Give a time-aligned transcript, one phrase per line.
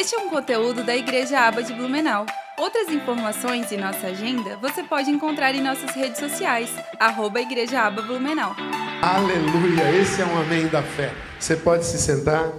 [0.00, 2.24] Este é um conteúdo da Igreja Aba de Blumenau.
[2.56, 6.70] Outras informações e nossa agenda você pode encontrar em nossas redes sociais,
[7.00, 8.54] arroba Igreja Aba Blumenau.
[9.02, 11.12] Aleluia, esse é um amém da fé.
[11.40, 12.52] Você pode se sentar.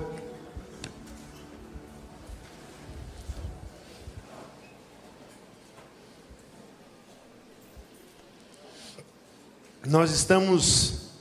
[9.87, 11.13] Nós estamos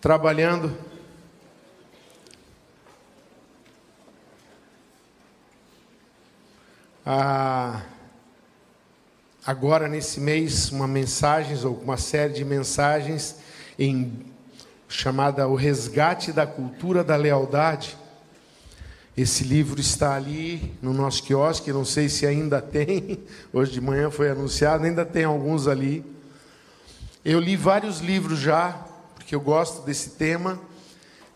[0.00, 0.93] trabalhando
[7.06, 7.82] ah,
[9.46, 13.36] agora nesse mês uma mensagens ou uma série de mensagens
[13.78, 14.24] em
[14.88, 17.98] chamada O Resgate da Cultura da Lealdade.
[19.14, 23.20] Esse livro está ali no nosso quiosque, não sei se ainda tem,
[23.52, 26.02] hoje de manhã foi anunciado, ainda tem alguns ali.
[27.22, 28.72] Eu li vários livros já,
[29.14, 30.58] porque eu gosto desse tema,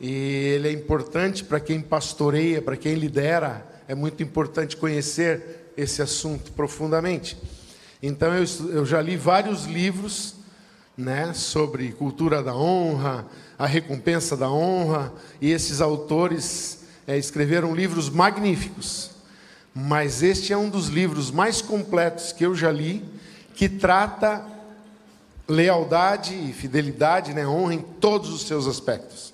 [0.00, 0.10] e
[0.54, 6.50] ele é importante para quem pastoreia, para quem lidera, é muito importante conhecer esse assunto
[6.52, 7.38] profundamente.
[8.02, 10.34] Então eu, eu já li vários livros
[10.96, 13.24] né, sobre cultura da honra,
[13.56, 19.12] a recompensa da honra, e esses autores é, escreveram livros magníficos.
[19.72, 23.04] Mas este é um dos livros mais completos que eu já li,
[23.54, 24.44] que trata
[25.46, 29.32] lealdade e fidelidade, né, honra em todos os seus aspectos,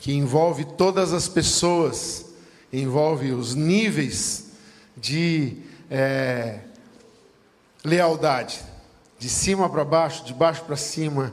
[0.00, 2.26] que envolve todas as pessoas,
[2.70, 4.47] envolve os níveis
[5.00, 5.56] de
[5.90, 6.60] é,
[7.84, 8.60] lealdade,
[9.18, 11.32] de cima para baixo, de baixo para cima,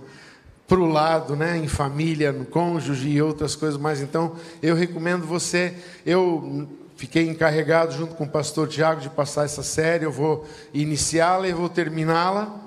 [0.68, 4.02] para o lado, né, em família, no cônjuge e outras coisas mais.
[4.02, 5.76] Então, eu recomendo você.
[6.06, 10.06] Eu fiquei encarregado junto com o pastor Tiago de passar essa série.
[10.06, 12.62] Eu vou iniciá-la e vou terminá-la.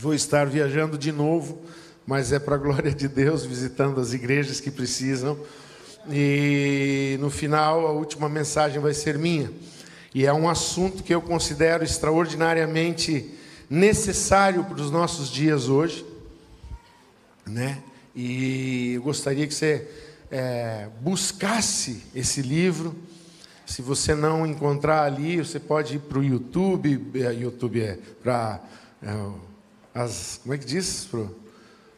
[0.00, 1.62] Vou estar viajando de novo,
[2.06, 5.38] mas é para a glória de Deus, visitando as igrejas que precisam.
[6.10, 9.50] E no final, a última mensagem vai ser minha.
[10.14, 13.34] E é um assunto que eu considero extraordinariamente
[13.68, 16.06] necessário para os nossos dias hoje,
[17.44, 17.82] né?
[18.14, 19.88] E eu gostaria que você
[20.30, 22.94] é, buscasse esse livro.
[23.66, 28.62] Se você não encontrar ali, você pode ir para o YouTube, é, YouTube é para
[29.02, 29.08] é,
[29.92, 31.26] as, como é que diz, para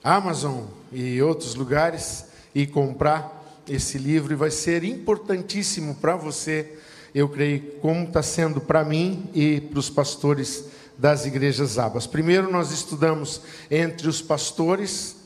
[0.03, 2.25] Amazon e outros lugares
[2.55, 6.79] e comprar esse livro e vai ser importantíssimo para você
[7.16, 10.66] eu creio, como está sendo para mim e para os pastores
[10.99, 12.06] das igrejas abas.
[12.06, 13.41] Primeiro, nós estudamos
[13.71, 15.16] entre os pastores.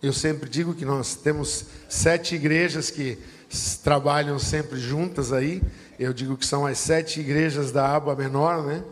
[0.00, 3.18] Eu sempre digo que nós temos sete igrejas que
[3.82, 5.60] trabalham sempre juntas aí.
[5.98, 8.84] Eu digo que são as sete igrejas da aba menor, né?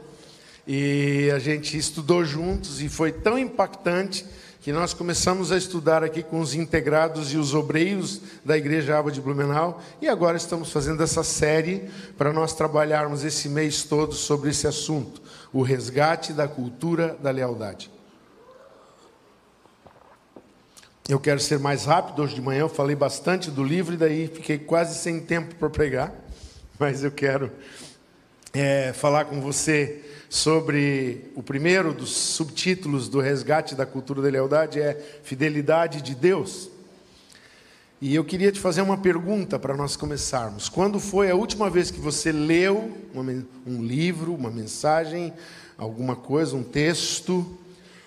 [0.67, 4.27] E a gente estudou juntos e foi tão impactante
[4.63, 9.11] que nós começamos a estudar aqui com os integrados e os obreiros da Igreja Aba
[9.11, 14.51] de Blumenau, e agora estamos fazendo essa série para nós trabalharmos esse mês todo sobre
[14.51, 15.21] esse assunto,
[15.53, 17.91] o resgate da cultura da lealdade.
[21.09, 24.29] Eu quero ser mais rápido, hoje de manhã eu falei bastante do livro e daí
[24.29, 26.15] fiquei quase sem tempo para pregar,
[26.79, 27.51] mas eu quero
[28.55, 34.81] é, falar com você sobre o primeiro dos subtítulos do resgate da cultura da lealdade
[34.81, 36.71] é Fidelidade de Deus.
[38.01, 40.71] E eu queria te fazer uma pergunta para nós começarmos.
[40.71, 42.91] Quando foi a última vez que você leu
[43.67, 45.35] um livro, uma mensagem,
[45.77, 47.47] alguma coisa, um texto,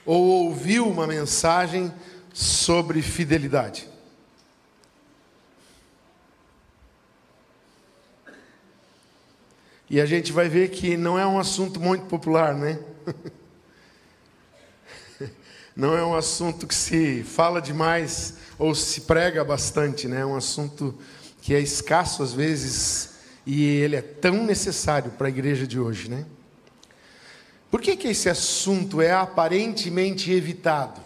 [0.04, 1.94] ou ouviu uma mensagem
[2.34, 3.88] sobre fidelidade?
[9.90, 12.80] E a gente vai ver que não é um assunto muito popular, né?
[15.76, 20.22] Não é um assunto que se fala demais ou se prega bastante, né?
[20.22, 20.98] É um assunto
[21.42, 23.16] que é escasso às vezes
[23.46, 26.26] e ele é tão necessário para a igreja de hoje, né?
[27.70, 31.02] Por que, que esse assunto é aparentemente evitado?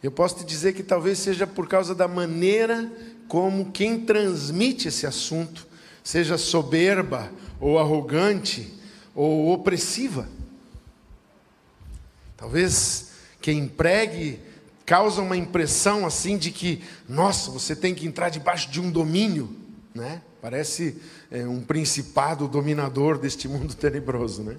[0.00, 2.88] Eu posso te dizer que talvez seja por causa da maneira
[3.28, 5.66] como quem transmite esse assunto
[6.02, 7.30] seja soberba
[7.60, 8.72] ou arrogante
[9.14, 10.28] ou opressiva.
[12.36, 14.38] Talvez quem pregue
[14.84, 19.50] causa uma impressão assim de que, nossa, você tem que entrar debaixo de um domínio,
[19.94, 20.22] né?
[20.40, 20.96] Parece
[21.30, 24.56] é, um principado dominador deste mundo tenebroso, né?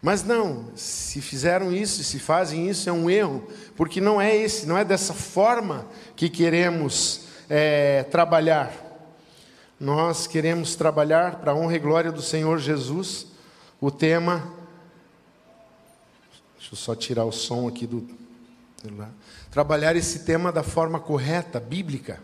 [0.00, 3.46] Mas não, se fizeram isso, se fazem isso, é um erro,
[3.76, 5.86] porque não é esse, não é dessa forma
[6.16, 7.22] que queremos
[7.54, 8.72] é, trabalhar.
[9.78, 13.26] Nós queremos trabalhar para a honra e glória do Senhor Jesus.
[13.78, 14.42] O tema.
[16.56, 18.08] Deixa eu só tirar o som aqui do.
[19.50, 22.20] Trabalhar esse tema da forma correta, bíblica.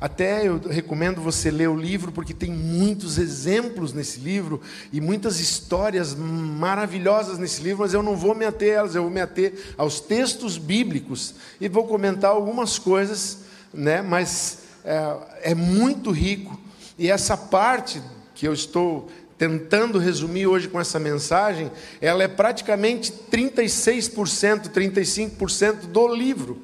[0.00, 4.60] Até eu recomendo você ler o livro, porque tem muitos exemplos nesse livro
[4.92, 9.02] e muitas histórias maravilhosas nesse livro, mas eu não vou me ater a elas, eu
[9.02, 13.45] vou me ater aos textos bíblicos e vou comentar algumas coisas,
[13.76, 14.02] né?
[14.02, 16.58] mas é, é muito rico.
[16.98, 18.00] E essa parte
[18.34, 19.08] que eu estou
[19.38, 21.70] tentando resumir hoje com essa mensagem,
[22.00, 26.62] ela é praticamente 36%, 35% do livro.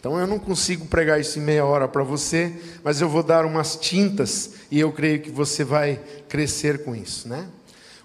[0.00, 2.52] Então eu não consigo pregar isso em meia hora para você,
[2.82, 7.28] mas eu vou dar umas tintas e eu creio que você vai crescer com isso,
[7.28, 7.46] né?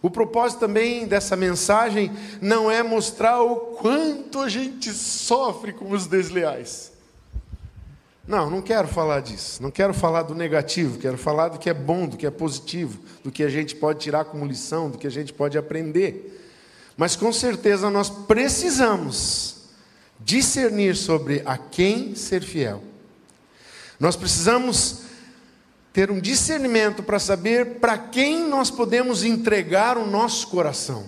[0.02, 6.06] O propósito também dessa mensagem não é mostrar o quanto a gente sofre com os
[6.06, 6.92] desleais.
[8.28, 9.62] Não, não quero falar disso.
[9.62, 13.00] Não quero falar do negativo, quero falar do que é bom, do que é positivo,
[13.24, 16.42] do que a gente pode tirar como lição, do que a gente pode aprender.
[16.98, 19.56] Mas com certeza nós precisamos
[20.20, 22.82] discernir sobre a quem ser fiel.
[24.00, 25.04] Nós precisamos
[25.94, 31.06] ter um discernimento para saber para quem nós podemos entregar o nosso coração.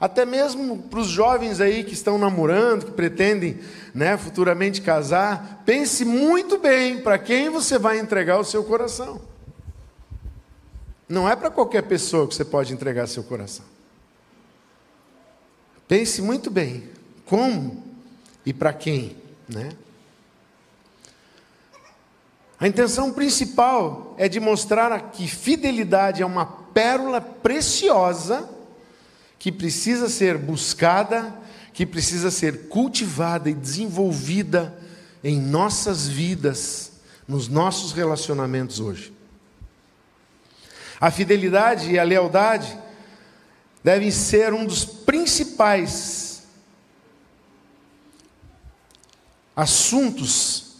[0.00, 3.58] Até mesmo para os jovens aí que estão namorando, que pretendem
[3.92, 9.20] né, futuramente casar, pense muito bem para quem você vai entregar o seu coração.
[11.08, 13.64] Não é para qualquer pessoa que você pode entregar seu coração.
[15.88, 16.88] Pense muito bem
[17.24, 17.82] como
[18.46, 19.16] e para quem,
[19.48, 19.70] né?
[22.60, 28.48] A intenção principal é de mostrar que fidelidade é uma pérola preciosa
[29.38, 31.34] que precisa ser buscada,
[31.72, 34.76] que precisa ser cultivada e desenvolvida
[35.22, 36.92] em nossas vidas,
[37.26, 39.12] nos nossos relacionamentos hoje.
[41.00, 42.76] A fidelidade e a lealdade
[43.84, 46.42] devem ser um dos principais
[49.54, 50.78] assuntos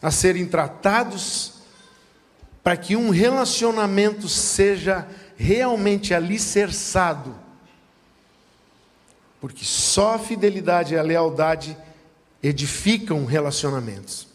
[0.00, 1.54] a serem tratados
[2.62, 7.43] para que um relacionamento seja realmente alicerçado
[9.44, 11.76] porque só a fidelidade e a lealdade
[12.42, 14.26] edificam relacionamentos.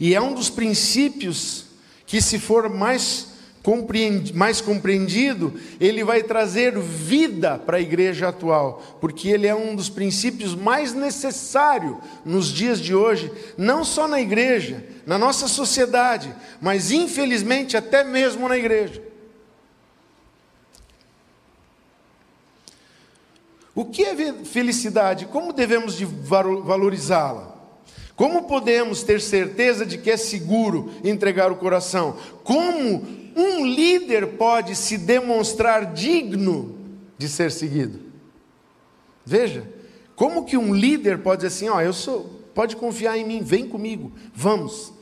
[0.00, 1.66] E é um dos princípios
[2.04, 3.28] que, se for mais,
[3.62, 9.76] compreendido, mais compreendido, ele vai trazer vida para a igreja atual, porque ele é um
[9.76, 16.34] dos princípios mais necessários nos dias de hoje, não só na igreja, na nossa sociedade,
[16.60, 19.11] mas infelizmente até mesmo na igreja.
[23.74, 25.26] O que é felicidade?
[25.26, 27.52] Como devemos de valorizá-la?
[28.14, 32.16] Como podemos ter certeza de que é seguro entregar o coração?
[32.44, 33.02] Como
[33.34, 36.78] um líder pode se demonstrar digno
[37.16, 38.00] de ser seguido?
[39.24, 39.66] Veja,
[40.14, 43.66] como que um líder pode dizer assim, ó, eu sou, pode confiar em mim, vem
[43.66, 44.92] comigo, vamos.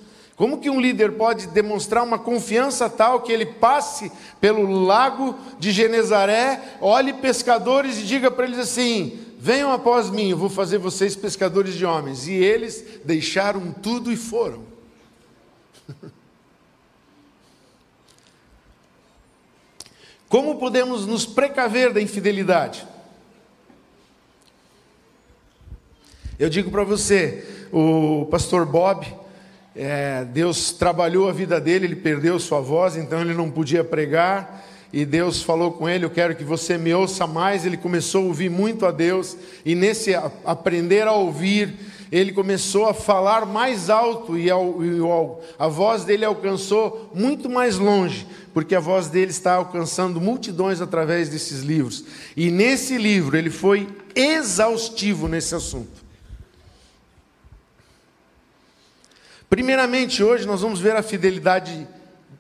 [0.40, 4.10] Como que um líder pode demonstrar uma confiança tal que ele passe
[4.40, 10.38] pelo lago de Genezaré, olhe pescadores e diga para eles assim: venham após mim, eu
[10.38, 12.26] vou fazer vocês pescadores de homens.
[12.26, 14.64] E eles deixaram tudo e foram.
[20.26, 22.88] Como podemos nos precaver da infidelidade?
[26.38, 29.19] Eu digo para você, o pastor Bob,
[29.74, 34.66] é, Deus trabalhou a vida dele, ele perdeu sua voz, então ele não podia pregar.
[34.92, 37.64] E Deus falou com ele: Eu quero que você me ouça mais.
[37.64, 40.12] Ele começou a ouvir muito a Deus, e nesse
[40.44, 41.72] aprender a ouvir,
[42.10, 48.74] ele começou a falar mais alto, e, a voz dele alcançou muito mais longe, porque
[48.74, 52.04] a voz dele está alcançando multidões através desses livros.
[52.36, 55.99] E nesse livro ele foi exaustivo nesse assunto.
[59.50, 61.84] Primeiramente, hoje nós vamos ver a fidelidade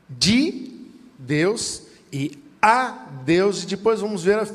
[0.08, 0.70] de
[1.18, 4.46] Deus e a Deus, e depois vamos ver a,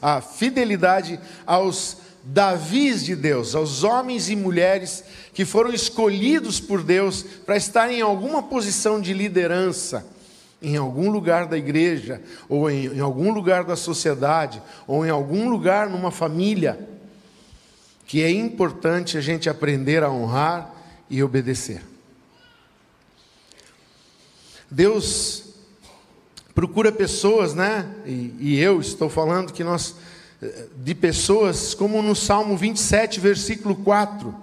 [0.00, 5.02] a fidelidade aos Davis de Deus, aos homens e mulheres
[5.34, 10.06] que foram escolhidos por Deus para estarem em alguma posição de liderança,
[10.62, 15.50] em algum lugar da igreja, ou em, em algum lugar da sociedade, ou em algum
[15.50, 16.78] lugar numa família,
[18.06, 20.77] que é importante a gente aprender a honrar
[21.10, 21.82] e obedecer.
[24.70, 25.44] Deus
[26.54, 27.88] procura pessoas, né?
[28.04, 29.94] E, e, eu estou falando que nós,
[30.76, 34.34] de pessoas, como no Salmo 27, versículo 4,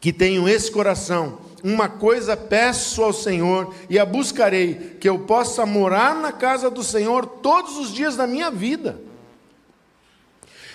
[0.00, 1.38] que tenham esse coração.
[1.62, 6.84] Uma coisa peço ao Senhor e a buscarei, que eu possa morar na casa do
[6.84, 9.00] Senhor todos os dias da minha vida,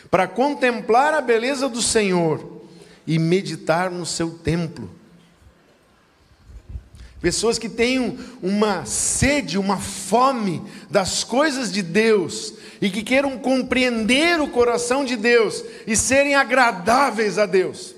[0.09, 2.62] para contemplar a beleza do Senhor
[3.05, 4.89] e meditar no seu templo.
[7.22, 14.41] Pessoas que têm uma sede, uma fome das coisas de Deus e que queiram compreender
[14.41, 17.95] o coração de Deus e serem agradáveis a Deus.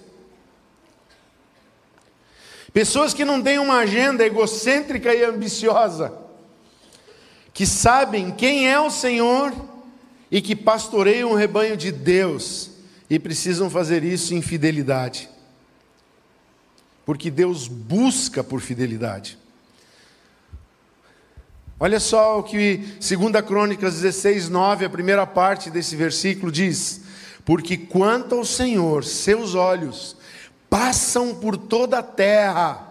[2.71, 6.13] Pessoas que não têm uma agenda egocêntrica e ambiciosa,
[7.51, 9.51] que sabem quem é o Senhor
[10.29, 12.74] e que pastoreiam o rebanho de Deus
[13.09, 15.29] e precisam fazer isso em fidelidade.
[17.05, 19.37] Porque Deus busca por fidelidade.
[21.79, 27.01] Olha só o que 2 Crônicas 16, 9, a primeira parte desse versículo diz:
[27.43, 30.15] Porque quanto ao Senhor, seus olhos
[30.69, 32.85] passam por toda a terra,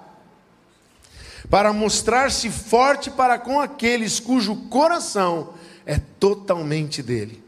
[1.50, 5.54] para mostrar-se forte para com aqueles cujo coração
[5.84, 7.43] é totalmente dele.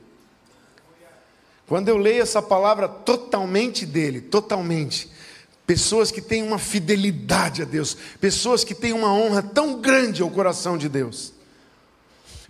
[1.67, 5.11] Quando eu leio essa palavra totalmente dele, totalmente,
[5.67, 10.31] pessoas que têm uma fidelidade a Deus, pessoas que têm uma honra tão grande ao
[10.31, 11.33] coração de Deus,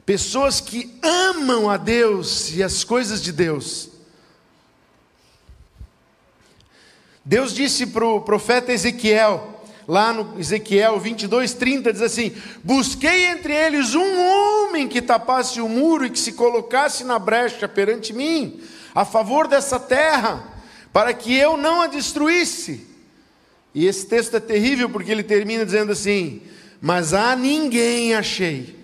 [0.04, 3.88] pessoas que amam a Deus e as coisas de Deus.
[7.24, 12.32] Deus disse para o profeta Ezequiel, lá no Ezequiel 22, 30, diz assim:
[12.62, 17.66] Busquei entre eles um homem que tapasse o muro e que se colocasse na brecha
[17.66, 18.60] perante mim,
[18.96, 20.42] a favor dessa terra,
[20.90, 22.86] para que eu não a destruísse.
[23.74, 26.40] E esse texto é terrível porque ele termina dizendo assim:
[26.80, 28.74] Mas a ninguém achei.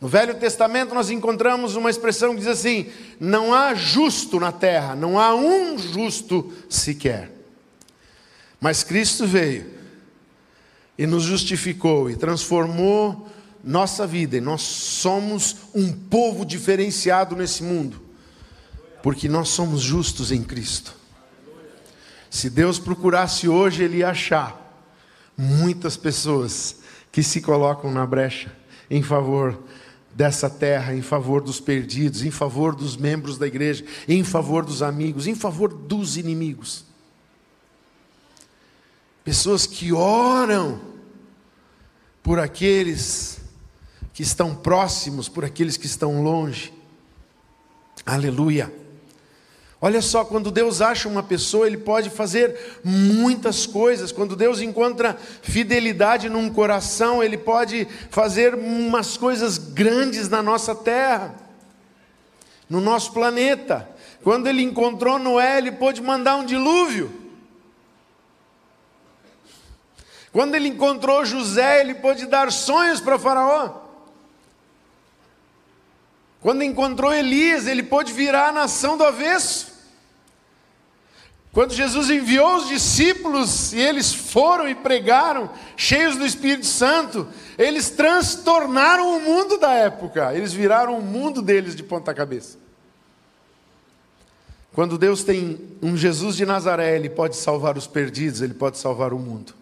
[0.00, 4.96] No Velho Testamento nós encontramos uma expressão que diz assim: não há justo na terra,
[4.96, 7.30] não há um justo sequer.
[8.58, 9.70] Mas Cristo veio
[10.96, 13.28] e nos justificou e transformou
[13.62, 18.00] nossa vida, e nós somos um povo diferenciado nesse mundo,
[19.02, 20.94] porque nós somos justos em Cristo.
[22.30, 24.64] Se Deus procurasse hoje, Ele ia achar
[25.36, 26.76] muitas pessoas
[27.10, 28.52] que se colocam na brecha
[28.90, 29.58] em favor
[30.18, 34.82] dessa terra em favor dos perdidos, em favor dos membros da igreja, em favor dos
[34.82, 36.84] amigos, em favor dos inimigos.
[39.22, 40.80] Pessoas que oram
[42.20, 43.40] por aqueles
[44.18, 46.74] que estão próximos, por aqueles que estão longe.
[48.04, 48.68] Aleluia.
[49.80, 54.10] Olha só, quando Deus acha uma pessoa, Ele pode fazer muitas coisas.
[54.10, 61.36] Quando Deus encontra fidelidade num coração, Ele pode fazer umas coisas grandes na nossa terra,
[62.68, 63.88] no nosso planeta.
[64.24, 67.08] Quando Ele encontrou Noé, Ele pôde mandar um dilúvio.
[70.32, 73.86] Quando Ele encontrou José, Ele pôde dar sonhos para Faraó.
[76.40, 79.78] Quando encontrou Elias, ele pôde virar a nação do avesso.
[81.52, 87.26] Quando Jesus enviou os discípulos e eles foram e pregaram, cheios do Espírito Santo,
[87.56, 92.58] eles transtornaram o mundo da época, eles viraram o mundo deles de ponta cabeça.
[94.72, 99.12] Quando Deus tem um Jesus de Nazaré, Ele pode salvar os perdidos, Ele pode salvar
[99.12, 99.52] o mundo.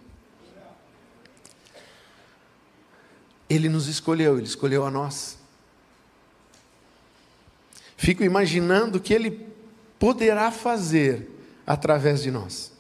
[3.49, 5.38] Ele nos escolheu, Ele escolheu a nós.
[7.96, 9.46] Fico imaginando o que Ele
[9.98, 11.30] poderá fazer
[11.66, 12.72] através de nós.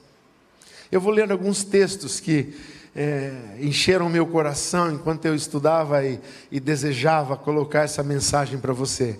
[0.90, 2.54] Eu vou ler alguns textos que
[2.94, 6.18] é, encheram meu coração enquanto eu estudava e,
[6.50, 9.18] e desejava colocar essa mensagem para você.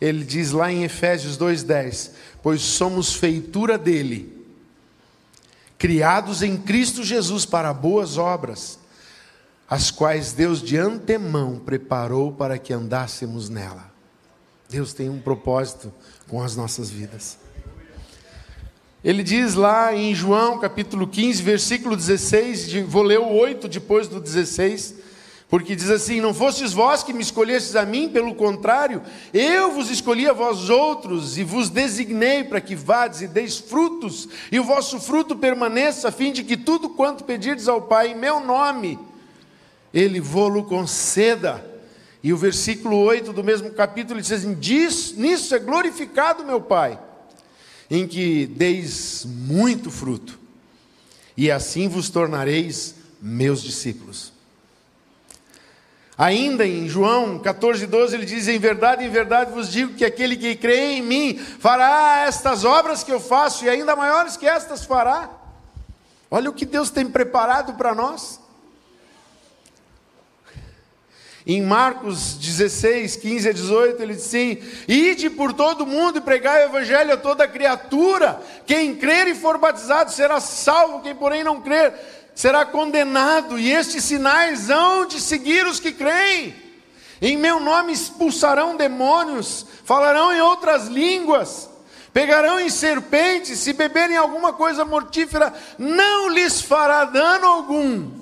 [0.00, 2.10] Ele diz lá em Efésios 2,10:
[2.42, 4.44] Pois somos feitura dele,
[5.78, 8.80] criados em Cristo Jesus para boas obras,
[9.68, 13.91] as quais Deus de antemão preparou para que andássemos nela.
[14.72, 15.92] Deus tem um propósito
[16.26, 17.36] com as nossas vidas.
[19.04, 24.18] Ele diz lá em João capítulo 15, versículo 16, vou ler o 8 depois do
[24.18, 24.94] 16,
[25.50, 29.02] porque diz assim: Não fostes vós que me escolhestes a mim, pelo contrário,
[29.34, 34.26] eu vos escolhi a vós outros e vos designei para que vades e deis frutos,
[34.50, 38.16] e o vosso fruto permaneça, a fim de que tudo quanto pedirdes ao Pai em
[38.16, 38.98] meu nome,
[39.92, 41.71] Ele vô-lo conceda.
[42.22, 46.98] E o versículo 8 do mesmo capítulo diz assim: Diz, Nisso é glorificado meu Pai
[47.94, 50.38] em que deis muito fruto,
[51.36, 54.32] e assim vos tornareis meus discípulos.
[56.16, 60.36] Ainda em João 14, 12, ele diz: Em verdade, em verdade vos digo que aquele
[60.36, 64.86] que crê em mim fará estas obras que eu faço, e ainda maiores que estas
[64.86, 65.28] fará.
[66.30, 68.40] Olha o que Deus tem preparado para nós.
[71.44, 76.62] Em Marcos 16, 15 a 18, ele diz assim: Ide por todo mundo e pregai
[76.62, 78.40] o evangelho a toda criatura.
[78.64, 81.92] Quem crer e for batizado será salvo, quem porém não crer
[82.32, 83.58] será condenado.
[83.58, 86.54] E estes sinais hão de seguir os que creem.
[87.20, 91.68] Em meu nome expulsarão demônios, falarão em outras línguas,
[92.12, 98.21] pegarão em serpentes, se beberem alguma coisa mortífera, não lhes fará dano algum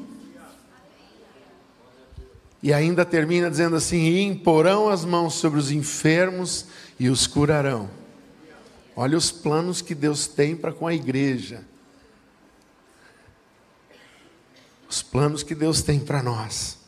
[2.62, 6.66] e ainda termina dizendo assim: e imporão as mãos sobre os enfermos
[6.98, 7.88] e os curarão.
[8.94, 11.64] Olha os planos que Deus tem para com a igreja.
[14.88, 16.78] Os planos que Deus tem para nós.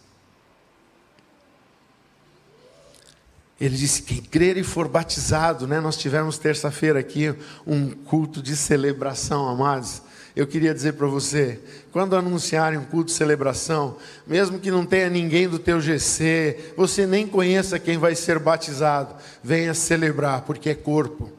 [3.59, 5.81] Ele disse: quem crer e for batizado, né?
[5.81, 7.35] Nós tivemos terça-feira aqui
[7.67, 10.03] um culto de celebração, amados
[10.35, 11.61] eu queria dizer para você,
[11.93, 13.97] quando anunciarem um culto de celebração,
[14.27, 19.15] mesmo que não tenha ninguém do teu GC, você nem conheça quem vai ser batizado,
[19.43, 21.31] venha celebrar, porque é corpo.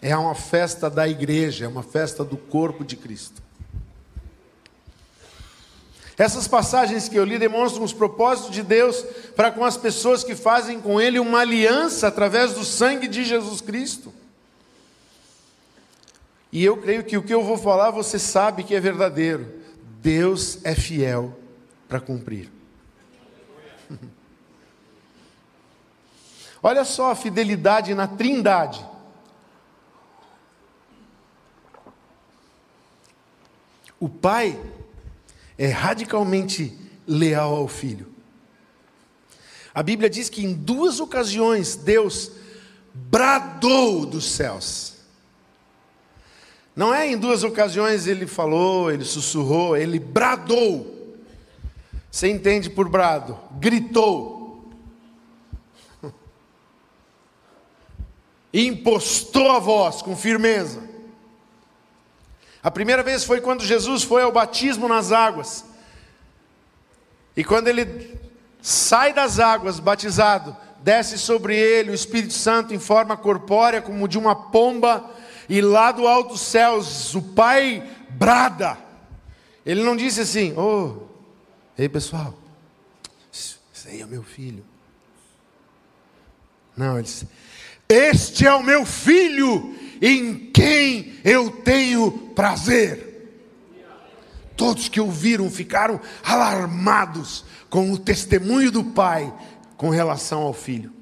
[0.00, 3.42] É uma festa da igreja, é uma festa do corpo de Cristo.
[6.16, 9.04] Essas passagens que eu li demonstram os propósitos de Deus
[9.34, 13.60] para com as pessoas que fazem com Ele uma aliança através do sangue de Jesus
[13.60, 14.14] Cristo.
[16.52, 19.60] E eu creio que o que eu vou falar você sabe que é verdadeiro.
[20.00, 21.38] Deus é fiel
[21.88, 22.50] para cumprir.
[26.62, 28.84] Olha só a fidelidade na Trindade.
[33.98, 34.60] O Pai
[35.56, 38.14] é radicalmente leal ao Filho.
[39.74, 42.32] A Bíblia diz que em duas ocasiões Deus
[42.94, 44.95] bradou dos céus.
[46.76, 51.16] Não é em duas ocasiões ele falou, ele sussurrou, ele bradou.
[52.10, 53.38] Você entende por brado?
[53.52, 54.70] Gritou.
[58.52, 60.82] Impostou a voz com firmeza.
[62.62, 65.64] A primeira vez foi quando Jesus foi ao batismo nas águas.
[67.34, 68.20] E quando ele
[68.60, 74.18] sai das águas batizado, desce sobre ele o Espírito Santo em forma corpórea, como de
[74.18, 75.16] uma pomba
[75.48, 78.78] e lá do alto dos céus o Pai brada.
[79.64, 81.02] Ele não disse assim: Oh,
[81.76, 82.34] ei pessoal,
[83.32, 84.64] isso aí é meu filho.
[86.76, 87.26] Não, ele disse:
[87.88, 93.06] Este é o meu filho em quem eu tenho prazer.
[94.56, 99.32] Todos que ouviram ficaram alarmados com o testemunho do pai
[99.76, 100.95] com relação ao filho.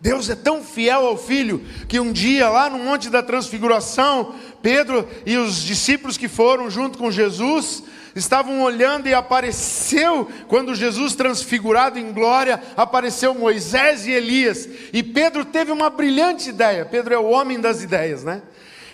[0.00, 5.08] Deus é tão fiel ao filho que um dia, lá no Monte da Transfiguração, Pedro
[5.26, 7.82] e os discípulos que foram junto com Jesus
[8.14, 14.68] estavam olhando e apareceu, quando Jesus transfigurado em glória, apareceu Moisés e Elias.
[14.92, 16.84] E Pedro teve uma brilhante ideia.
[16.84, 18.42] Pedro é o homem das ideias, né?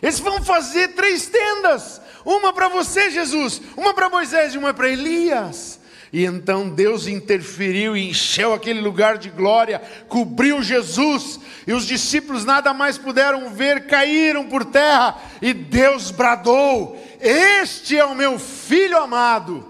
[0.02, 4.88] Eles vão fazer três tendas: uma para você, Jesus, uma para Moisés e uma para
[4.88, 5.80] Elias.
[6.14, 12.44] E então Deus interferiu e encheu aquele lugar de glória, cobriu Jesus, e os discípulos
[12.44, 18.96] nada mais puderam ver, caíram por terra, e Deus bradou: Este é o meu filho
[18.96, 19.66] amado,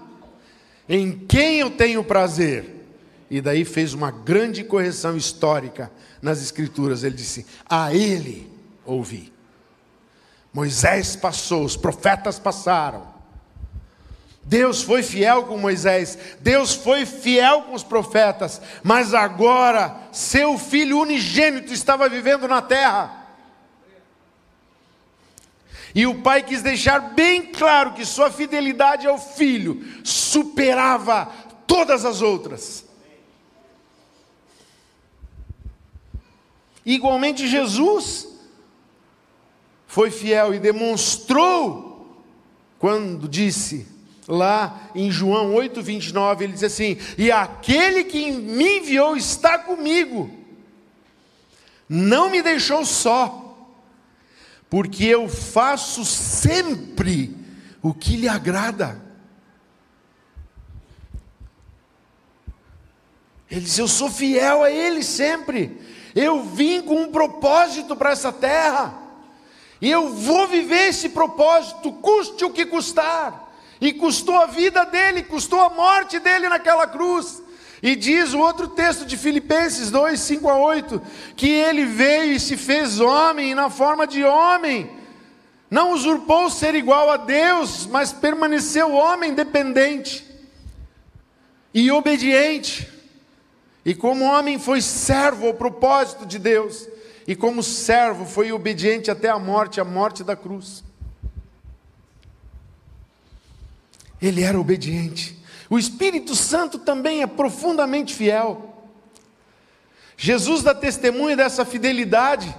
[0.87, 2.85] em quem eu tenho prazer.
[3.27, 7.03] E daí fez uma grande correção histórica nas Escrituras.
[7.03, 8.47] Ele disse: A ele
[8.85, 9.33] ouvi.
[10.53, 13.14] Moisés passou, os profetas passaram,
[14.47, 20.99] Deus foi fiel com Moisés, Deus foi fiel com os profetas, mas agora seu filho
[20.99, 23.25] unigênito estava vivendo na terra.
[25.95, 31.25] E o pai quis deixar bem claro que sua fidelidade ao filho superava
[31.65, 32.85] todas as outras.
[36.85, 38.27] Igualmente, Jesus
[39.87, 42.23] foi fiel e demonstrou
[42.77, 43.94] quando disse:
[44.27, 50.29] lá em João 8:29, ele diz assim: "E aquele que me enviou está comigo.
[51.87, 53.57] Não me deixou só,
[54.69, 57.35] porque eu faço sempre
[57.81, 59.01] o que lhe agrada."
[63.49, 65.79] Ele diz: "Eu sou fiel a ele sempre.
[66.15, 69.01] Eu vim com um propósito para essa terra."
[69.81, 73.44] E eu vou viver esse propósito, custe o que custar
[73.79, 77.43] e custou a vida dele, custou a morte dele naquela cruz.
[77.83, 81.01] E diz o outro texto de Filipenses 2, 5 a 8,
[81.35, 84.89] que ele veio e se fez homem, e na forma de homem,
[85.69, 90.25] não usurpou ser igual a Deus, mas permaneceu homem dependente.
[91.73, 92.89] e obediente.
[93.83, 96.87] E como homem foi servo ao propósito de Deus,
[97.27, 100.83] e como servo foi obediente até a morte, a morte da cruz.
[104.25, 105.37] Ele era obediente.
[105.69, 108.73] O Espírito Santo também é profundamente fiel.
[110.17, 112.53] Jesus dá testemunho dessa fidelidade.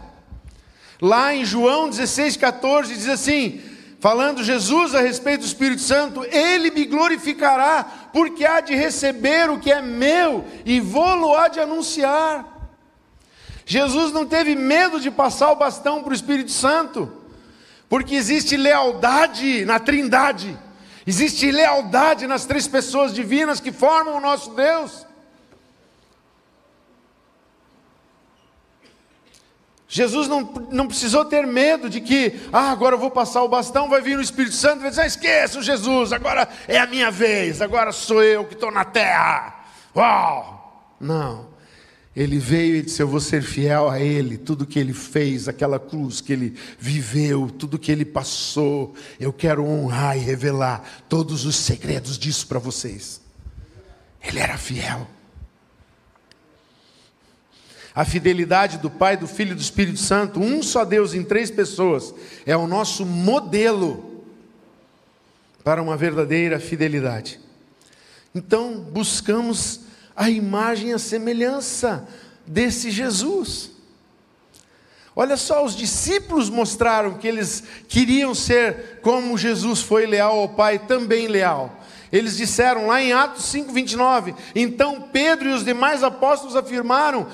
[1.00, 3.61] Lá em João 16,14 diz assim:
[3.98, 9.59] falando Jesus a respeito do Espírito Santo, ele me glorificará, porque há de receber o
[9.59, 12.55] que é meu e vou-lo há de anunciar.
[13.64, 17.11] Jesus não teve medo de passar o bastão para o Espírito Santo,
[17.88, 20.57] porque existe lealdade na Trindade,
[21.06, 25.06] existe lealdade nas três pessoas divinas que formam o nosso Deus.
[29.88, 33.88] Jesus não, não precisou ter medo de que, ah, agora eu vou passar o bastão,
[33.88, 37.10] vai vir o Espírito Santo e vai dizer: ah, esqueça Jesus, agora é a minha
[37.10, 39.54] vez, agora sou eu que estou na terra.
[39.94, 40.92] Uau!
[41.00, 41.55] Não.
[42.16, 45.79] Ele veio e disse: Eu vou ser fiel a Ele, tudo que Ele fez, aquela
[45.79, 51.55] cruz que Ele viveu, tudo que Ele passou, eu quero honrar e revelar todos os
[51.55, 53.20] segredos disso para vocês.
[54.22, 55.07] Ele era fiel.
[57.94, 61.50] A fidelidade do Pai, do Filho e do Espírito Santo, um só Deus em três
[61.50, 62.14] pessoas,
[62.46, 64.24] é o nosso modelo
[65.62, 67.40] para uma verdadeira fidelidade.
[68.35, 69.86] Então, buscamos
[70.16, 72.09] a imagem e a semelhança
[72.46, 73.70] desse Jesus.
[75.14, 80.79] Olha só, os discípulos mostraram que eles queriam ser como Jesus foi leal ao Pai,
[80.79, 81.81] também leal.
[82.12, 84.35] Eles disseram lá em Atos 5:29.
[84.55, 87.26] Então Pedro e os demais apóstolos afirmaram: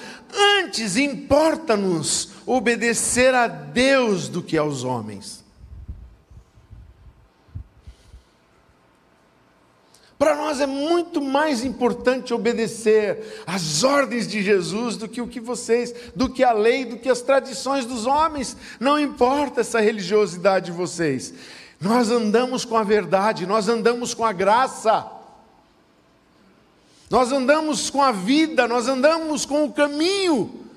[0.58, 5.41] Antes importa-nos obedecer a Deus do que aos homens.
[10.22, 15.40] Para nós é muito mais importante obedecer às ordens de Jesus do que o que
[15.40, 18.56] vocês, do que a lei, do que as tradições dos homens.
[18.78, 21.34] Não importa essa religiosidade de vocês.
[21.80, 25.10] Nós andamos com a verdade, nós andamos com a graça.
[27.10, 30.68] Nós andamos com a vida, nós andamos com o caminho,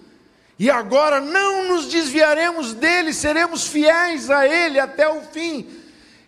[0.58, 5.85] e agora não nos desviaremos dele, seremos fiéis a ele até o fim.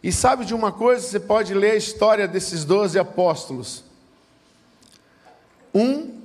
[0.08, 1.06] E sabe de uma coisa?
[1.06, 3.84] Você pode ler a história desses doze apóstolos.
[5.76, 6.18] Um,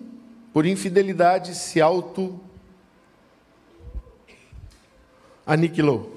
[0.53, 2.39] por infidelidade, se auto
[5.45, 6.17] aniquilou.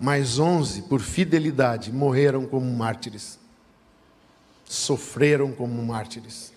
[0.00, 3.38] Mas onze, por fidelidade, morreram como mártires
[4.64, 6.52] sofreram como mártires.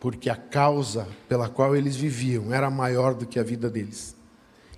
[0.00, 4.16] Porque a causa pela qual eles viviam era maior do que a vida deles.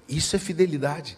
[0.07, 1.17] Isso é fidelidade.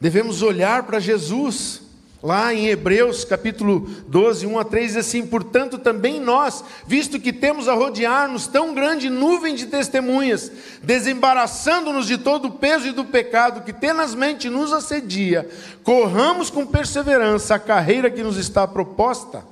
[0.00, 1.82] Devemos olhar para Jesus.
[2.22, 7.32] Lá em Hebreus capítulo 12, 1 a 3, diz assim: Portanto, também nós, visto que
[7.32, 10.50] temos a rodear-nos tão grande nuvem de testemunhas,
[10.82, 15.48] desembaraçando-nos de todo o peso e do pecado que tenazmente nos assedia,
[15.84, 19.44] corramos com perseverança a carreira que nos está proposta,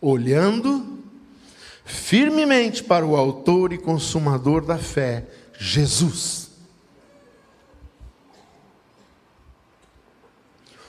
[0.00, 0.98] olhando
[1.84, 5.26] firmemente para o Autor e Consumador da fé,
[5.58, 6.45] Jesus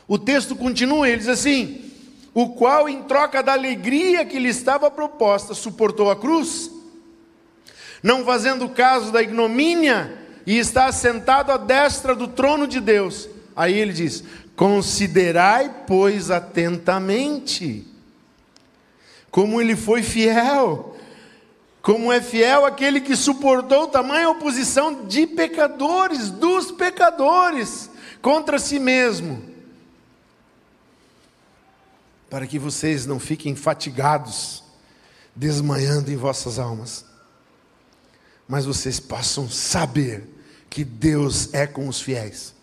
[0.08, 1.91] O texto continua, ele diz assim:
[2.34, 6.72] o qual, em troca da alegria que lhe estava proposta, suportou a cruz,
[8.02, 13.28] não fazendo caso da ignomínia, e está sentado à destra do trono de Deus.
[13.56, 14.24] Aí ele diz:
[14.56, 17.86] Considerai, pois, atentamente,
[19.30, 20.96] como ele foi fiel,
[21.82, 27.89] como é fiel aquele que suportou tamanha oposição de pecadores, dos pecadores,
[28.22, 29.57] contra si mesmo
[32.30, 34.63] para que vocês não fiquem fatigados,
[35.36, 37.06] desmanhando em vossas almas,
[38.48, 40.28] mas vocês possam saber
[40.70, 42.56] que Deus é com os fiéis.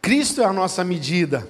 [0.00, 1.48] Cristo é a nossa medida.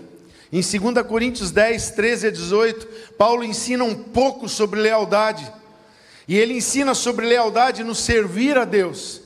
[0.51, 2.87] Em 2 Coríntios 10, 13 a 18,
[3.19, 5.53] Paulo ensina um pouco sobre lealdade.
[6.27, 9.21] E ele ensina sobre lealdade no servir a Deus.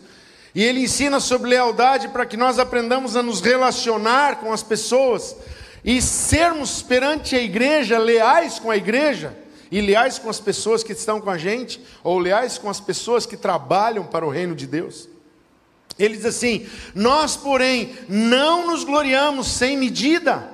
[0.55, 5.37] E ele ensina sobre lealdade para que nós aprendamos a nos relacionar com as pessoas
[5.85, 9.37] e sermos perante a igreja leais com a igreja
[9.71, 13.25] e leais com as pessoas que estão com a gente ou leais com as pessoas
[13.25, 15.09] que trabalham para o reino de Deus.
[15.99, 20.51] Ele diz assim: Nós, porém, não nos gloriamos sem medida.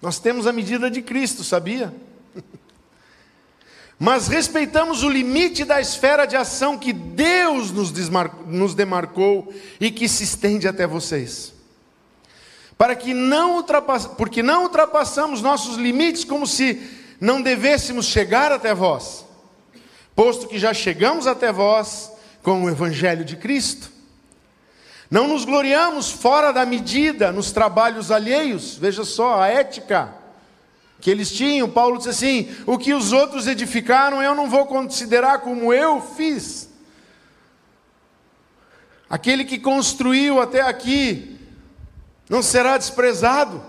[0.00, 1.92] Nós temos a medida de Cristo, sabia?
[4.02, 7.92] Mas respeitamos o limite da esfera de ação que Deus nos,
[8.48, 11.54] nos demarcou e que se estende até vocês.
[12.76, 13.64] Para que não.
[14.18, 16.82] Porque não ultrapassamos nossos limites como se
[17.20, 19.24] não devêssemos chegar até vós,
[20.16, 22.10] posto que já chegamos até vós
[22.42, 23.88] com o Evangelho de Cristo.
[25.08, 30.21] Não nos gloriamos fora da medida nos trabalhos alheios, veja só a ética
[31.02, 31.68] que eles tinham.
[31.68, 36.70] Paulo diz assim: o que os outros edificaram eu não vou considerar como eu fiz.
[39.10, 41.36] Aquele que construiu até aqui
[42.30, 43.62] não será desprezado.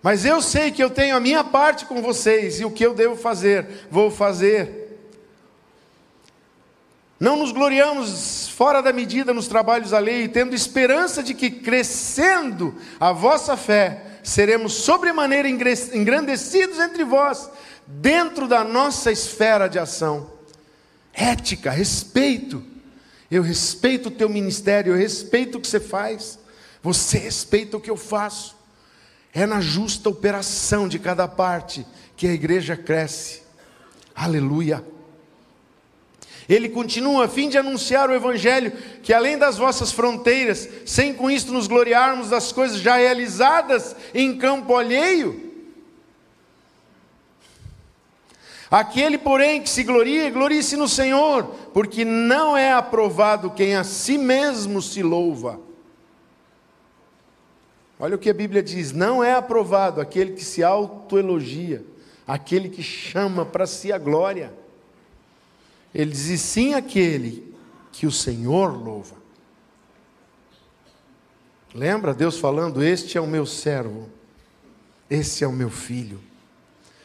[0.00, 2.94] Mas eu sei que eu tenho a minha parte com vocês e o que eu
[2.94, 4.96] devo fazer, vou fazer.
[7.20, 13.12] Não nos gloriamos fora da medida nos trabalhos alheios, tendo esperança de que, crescendo a
[13.12, 17.50] vossa fé, seremos sobremaneira engrandecidos entre vós,
[17.86, 20.30] dentro da nossa esfera de ação.
[21.12, 22.62] Ética, respeito.
[23.30, 26.38] Eu respeito o teu ministério, eu respeito o que você faz,
[26.82, 28.56] você respeita o que eu faço.
[29.32, 33.42] É na justa operação de cada parte que a igreja cresce.
[34.14, 34.84] Aleluia.
[36.48, 41.30] Ele continua a fim de anunciar o Evangelho, que além das vossas fronteiras, sem com
[41.30, 45.52] isto nos gloriarmos das coisas já realizadas em campo alheio.
[48.70, 54.16] Aquele, porém, que se gloria, glorie-se no Senhor, porque não é aprovado quem a si
[54.16, 55.60] mesmo se louva.
[58.00, 61.84] Olha o que a Bíblia diz: não é aprovado aquele que se autoelogia,
[62.26, 64.61] aquele que chama para si a glória.
[65.94, 67.54] Ele diz: e sim aquele
[67.92, 69.16] que o Senhor louva.
[71.74, 74.08] Lembra Deus falando: Este é o meu servo,
[75.08, 76.20] esse é o meu filho.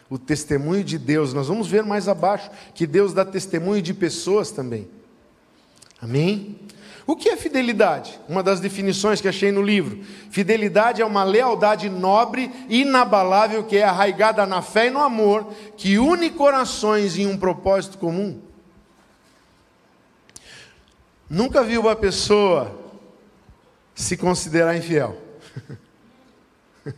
[0.09, 4.51] O testemunho de Deus, nós vamos ver mais abaixo que Deus dá testemunho de pessoas
[4.51, 4.87] também.
[6.01, 6.59] Amém?
[7.05, 8.19] O que é fidelidade?
[8.27, 10.01] Uma das definições que achei no livro.
[10.29, 15.97] Fidelidade é uma lealdade nobre inabalável que é arraigada na fé e no amor, que
[15.97, 18.46] une corações em um propósito comum.
[21.29, 22.75] Nunca vi uma pessoa
[23.93, 25.21] se considerar infiel.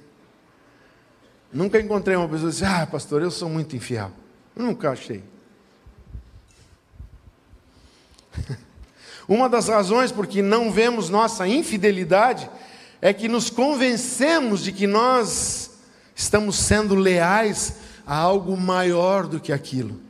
[1.51, 4.11] Nunca encontrei uma pessoa que disse, ah, pastor, eu sou muito infiel.
[4.55, 5.23] Nunca achei.
[9.27, 12.49] Uma das razões por que não vemos nossa infidelidade
[13.01, 15.71] é que nos convencemos de que nós
[16.15, 20.08] estamos sendo leais a algo maior do que aquilo.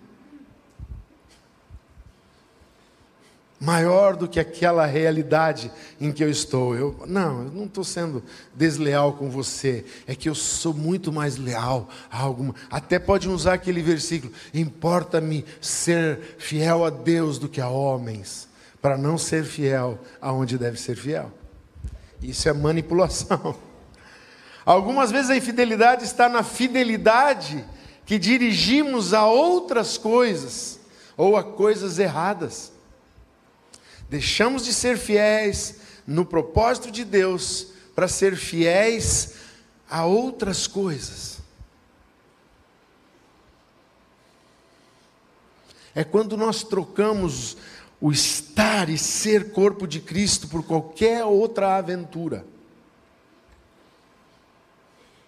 [3.59, 6.75] Maior do que aquela realidade em que eu estou.
[6.75, 8.23] Eu, não, eu não estou sendo
[8.55, 12.55] desleal com você, é que eu sou muito mais leal a alguma.
[12.71, 18.47] Até pode usar aquele versículo: importa-me ser fiel a Deus do que a homens,
[18.81, 21.31] para não ser fiel aonde deve ser fiel.
[22.21, 23.55] Isso é manipulação.
[24.65, 27.65] Algumas vezes a infidelidade está na fidelidade
[28.05, 30.79] que dirigimos a outras coisas
[31.17, 32.71] ou a coisas erradas.
[34.09, 39.35] Deixamos de ser fiéis no propósito de Deus para ser fiéis
[39.89, 41.39] a outras coisas.
[45.93, 47.57] É quando nós trocamos
[48.01, 52.45] o estar e ser corpo de Cristo por qualquer outra aventura.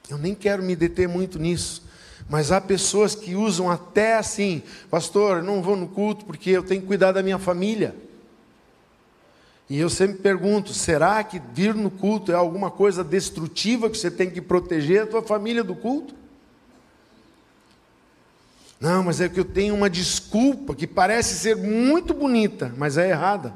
[0.10, 1.84] Eu nem quero me deter muito nisso,
[2.30, 6.82] mas há pessoas que usam até assim, pastor, não vou no culto porque eu tenho
[6.82, 7.96] que cuidar da minha família.
[9.72, 14.12] E eu sempre pergunto: será que vir no culto é alguma coisa destrutiva que você
[14.12, 16.14] tem que proteger a tua família do culto?
[18.82, 23.12] Não, mas é que eu tenho uma desculpa que parece ser muito bonita, mas é
[23.12, 23.54] errada.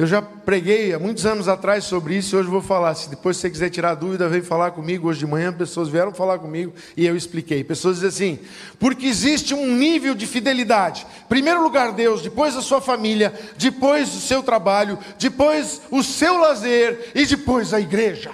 [0.00, 2.94] Eu já preguei há muitos anos atrás sobre isso e hoje vou falar.
[2.94, 5.08] Se depois você quiser tirar dúvida, vem falar comigo.
[5.08, 7.62] Hoje de manhã pessoas vieram falar comigo e eu expliquei.
[7.62, 8.38] Pessoas dizem assim:
[8.78, 11.06] porque existe um nível de fidelidade.
[11.28, 17.10] Primeiro lugar, Deus, depois a sua família, depois o seu trabalho, depois o seu lazer
[17.14, 18.30] e depois a igreja.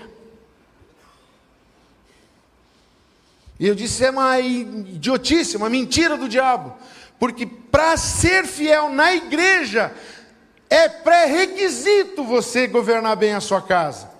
[3.58, 6.76] E eu disse: é uma idiotice, uma mentira do diabo.
[7.18, 9.92] Porque para ser fiel na igreja,
[10.68, 14.10] é pré-requisito você governar bem a sua casa.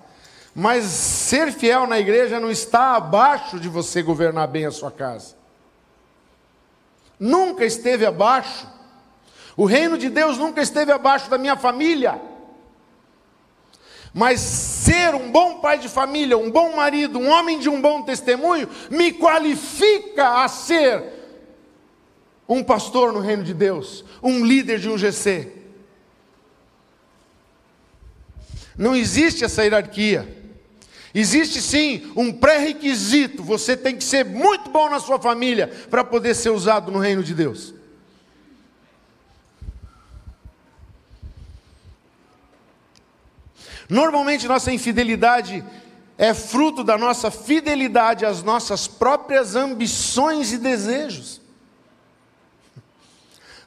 [0.55, 5.35] Mas ser fiel na igreja não está abaixo de você governar bem a sua casa.
[7.19, 8.67] Nunca esteve abaixo.
[9.55, 12.19] O reino de Deus nunca esteve abaixo da minha família.
[14.13, 18.01] Mas ser um bom pai de família, um bom marido, um homem de um bom
[18.01, 21.03] testemunho, me qualifica a ser
[22.47, 25.56] um pastor no reino de Deus, um líder de um GC.
[28.77, 30.37] Não existe essa hierarquia.
[31.13, 36.35] Existe sim um pré-requisito: você tem que ser muito bom na sua família para poder
[36.35, 37.73] ser usado no reino de Deus.
[43.89, 45.63] Normalmente nossa infidelidade
[46.17, 51.39] é fruto da nossa fidelidade às nossas próprias ambições e desejos.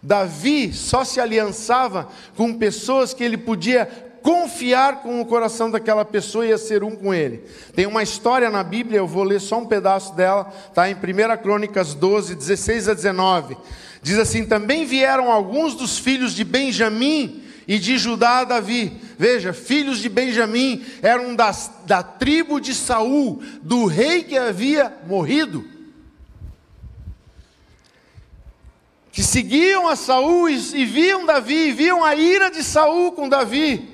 [0.02, 6.44] Davi só se aliançava com pessoas que ele podia confiar com o coração daquela pessoa
[6.44, 7.44] e ia ser um com ele.
[7.74, 11.42] Tem uma história na Bíblia, eu vou ler só um pedaço dela, está em 1
[11.42, 13.56] Crônicas 12, 16 a 19.
[14.02, 18.92] Diz assim: Também vieram alguns dos filhos de Benjamim e de Judá a Davi.
[19.18, 25.64] Veja, filhos de Benjamim eram das, da tribo de Saul, do rei que havia morrido.
[29.12, 33.28] Que seguiam a Saul e, e viam Davi, e viam a ira de Saul com
[33.28, 33.89] Davi.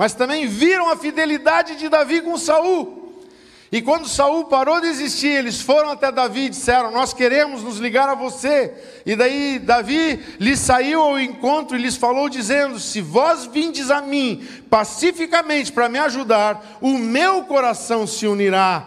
[0.00, 3.22] Mas também viram a fidelidade de Davi com Saul.
[3.70, 7.76] E quando Saul parou de existir, eles foram até Davi e disseram: Nós queremos nos
[7.76, 8.72] ligar a você.
[9.04, 14.00] E daí Davi lhes saiu ao encontro e lhes falou, dizendo: Se vós vindes a
[14.00, 18.86] mim pacificamente para me ajudar, o meu coração se unirá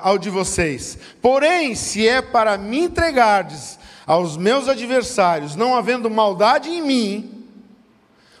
[0.00, 0.96] ao de vocês.
[1.20, 7.41] Porém, se é para me entregardes aos meus adversários, não havendo maldade em mim,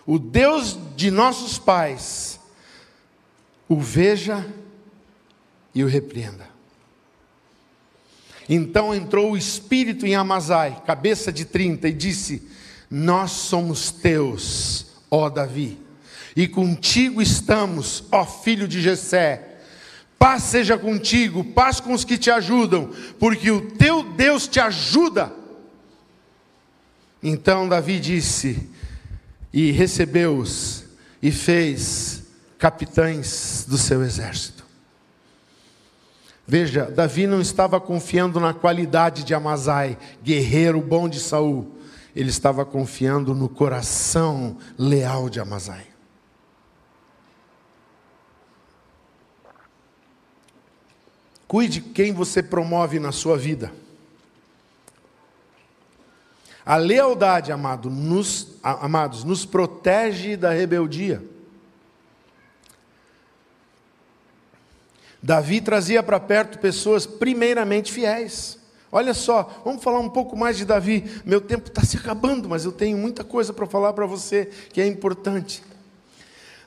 [0.06, 2.40] o Deus de nossos pais
[3.72, 4.46] o veja
[5.74, 6.46] e o repreenda.
[8.48, 12.42] Então entrou o espírito em Amazai, cabeça de trinta, e disse:
[12.90, 15.78] Nós somos teus, ó Davi,
[16.36, 19.48] e contigo estamos, ó filho de Jessé.
[20.18, 25.32] Paz seja contigo, paz com os que te ajudam, porque o teu Deus te ajuda.
[27.22, 28.68] Então Davi disse:
[29.52, 30.84] E recebeu-os,
[31.22, 32.22] e fez
[32.58, 34.64] capitães do seu exército.
[36.46, 41.78] Veja, Davi não estava confiando na qualidade de Amazai, guerreiro bom de Saul.
[42.14, 45.86] Ele estava confiando no coração leal de Amazai.
[51.46, 53.72] Cuide quem você promove na sua vida.
[56.64, 61.22] A lealdade, amado, nos, amados, nos protege da rebeldia.
[65.22, 68.58] Davi trazia para perto pessoas primeiramente fiéis.
[68.90, 71.04] Olha só, vamos falar um pouco mais de Davi.
[71.24, 74.80] Meu tempo está se acabando, mas eu tenho muita coisa para falar para você que
[74.80, 75.62] é importante.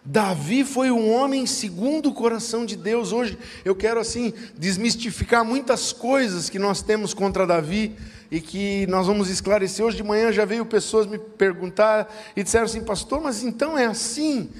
[0.03, 3.11] Davi foi um homem segundo o coração de Deus.
[3.11, 7.95] Hoje eu quero assim desmistificar muitas coisas que nós temos contra Davi
[8.35, 9.85] e que nós vamos esclarecer.
[9.85, 13.85] Hoje de manhã já veio pessoas me perguntar e disseram assim, pastor, mas então é
[13.85, 14.51] assim?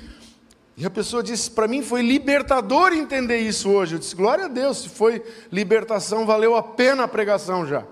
[0.78, 3.96] E a pessoa disse: Para mim foi libertador entender isso hoje.
[3.96, 7.84] Eu disse: Glória a Deus, se foi libertação, valeu a pena a pregação já.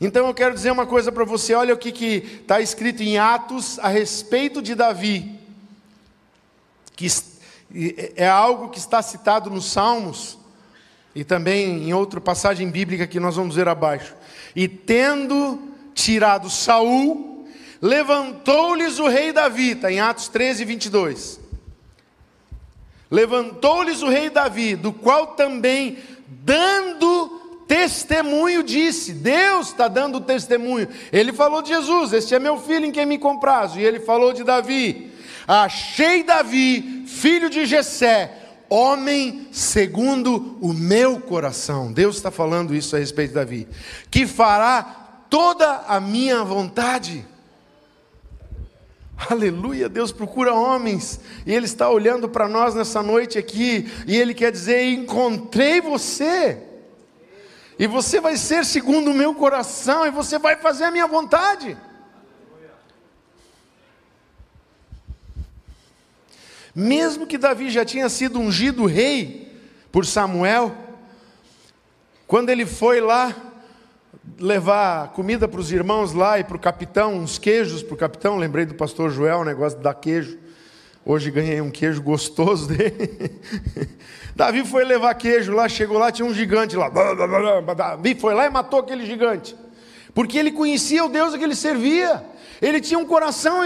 [0.00, 1.90] Então eu quero dizer uma coisa para você: olha o que
[2.40, 5.38] está escrito em Atos a respeito de Davi,
[6.96, 7.06] que
[8.16, 10.36] é algo que está citado nos Salmos
[11.14, 14.14] e também em outra passagem bíblica que nós vamos ver abaixo.
[14.54, 15.60] E tendo
[15.94, 17.46] tirado Saul,
[17.80, 21.40] levantou-lhes o rei Davi, está em Atos 13, 22.
[23.10, 30.88] Levantou-lhes o rei Davi, do qual também, dando testemunho, disse: Deus está dando testemunho.
[31.12, 33.78] Ele falou de Jesus: Este é meu filho em quem me comprazo.
[33.78, 35.12] E ele falou de Davi:
[35.46, 41.92] Achei Davi, filho de Jessé, homem segundo o meu coração.
[41.92, 43.68] Deus está falando isso a respeito de Davi,
[44.10, 44.82] que fará
[45.28, 47.24] toda a minha vontade.
[49.28, 54.32] Aleluia, Deus procura homens, e Ele está olhando para nós nessa noite aqui, e Ele
[54.32, 56.62] quer dizer: Encontrei você,
[57.78, 61.76] e você vai ser segundo o meu coração, e você vai fazer a minha vontade.
[66.80, 69.52] Mesmo que Davi já tinha sido ungido rei
[69.90, 70.72] por Samuel,
[72.24, 73.34] quando ele foi lá
[74.38, 78.36] levar comida para os irmãos lá e para o capitão, uns queijos para o capitão.
[78.36, 80.38] Lembrei do pastor Joel, o negócio de dar queijo.
[81.04, 83.40] Hoje ganhei um queijo gostoso dele.
[84.36, 86.88] Davi foi levar queijo lá, chegou lá, tinha um gigante lá.
[87.74, 89.56] Davi foi lá e matou aquele gigante.
[90.14, 92.24] Porque ele conhecia o Deus a que ele servia.
[92.62, 93.64] Ele tinha um coração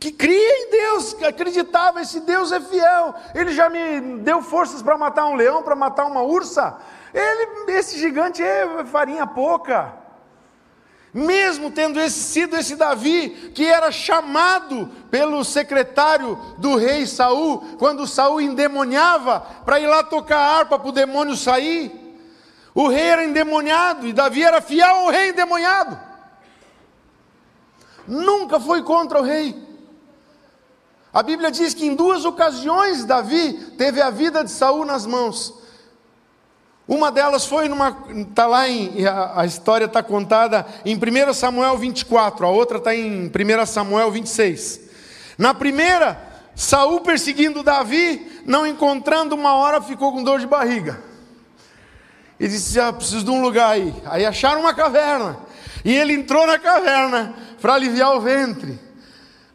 [0.00, 3.14] que cria em Deus, que acreditava, esse Deus é fiel.
[3.34, 6.78] Ele já me deu forças para matar um leão, para matar uma ursa.
[7.12, 9.92] Ele, esse gigante é farinha pouca.
[11.12, 18.06] Mesmo tendo esse, sido esse Davi, que era chamado pelo secretário do rei Saul, quando
[18.06, 21.90] Saul endemoniava para ir lá tocar harpa para o demônio sair.
[22.72, 25.98] O rei era endemoniado e Davi era fiel ao rei endemoniado.
[28.06, 29.67] Nunca foi contra o rei.
[31.12, 35.54] A Bíblia diz que em duas ocasiões Davi teve a vida de Saul nas mãos.
[36.86, 37.96] Uma delas foi numa.
[38.08, 39.06] Está lá em.
[39.06, 44.80] A, história está contada em 1 Samuel 24, a outra está em 1 Samuel 26.
[45.36, 46.18] Na primeira,
[46.54, 50.98] Saul perseguindo Davi, não encontrando uma hora, ficou com dor de barriga.
[52.40, 53.94] E disse: ah, preciso de um lugar aí.
[54.06, 55.38] Aí acharam uma caverna.
[55.84, 58.87] E ele entrou na caverna para aliviar o ventre.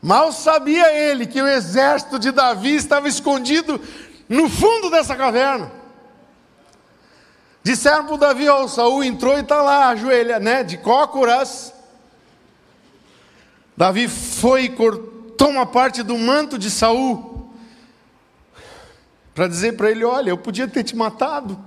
[0.03, 3.79] Mal sabia ele que o exército de Davi estava escondido
[4.27, 5.71] no fundo dessa caverna.
[7.63, 11.73] Disseram para Davi, ó, Saul entrou e está lá, ajoelha, né, de cócoras.
[13.77, 17.49] Davi foi e cortou uma parte do manto de Saul,
[19.33, 21.57] para dizer para ele, olha, eu podia ter te matado.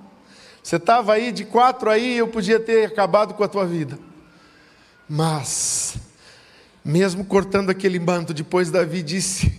[0.63, 3.99] Você estava aí de quatro aí, eu podia ter acabado com a tua vida.
[5.09, 5.86] Mas
[6.87, 9.53] mesmo cortando aquele manto, depois Davi disse,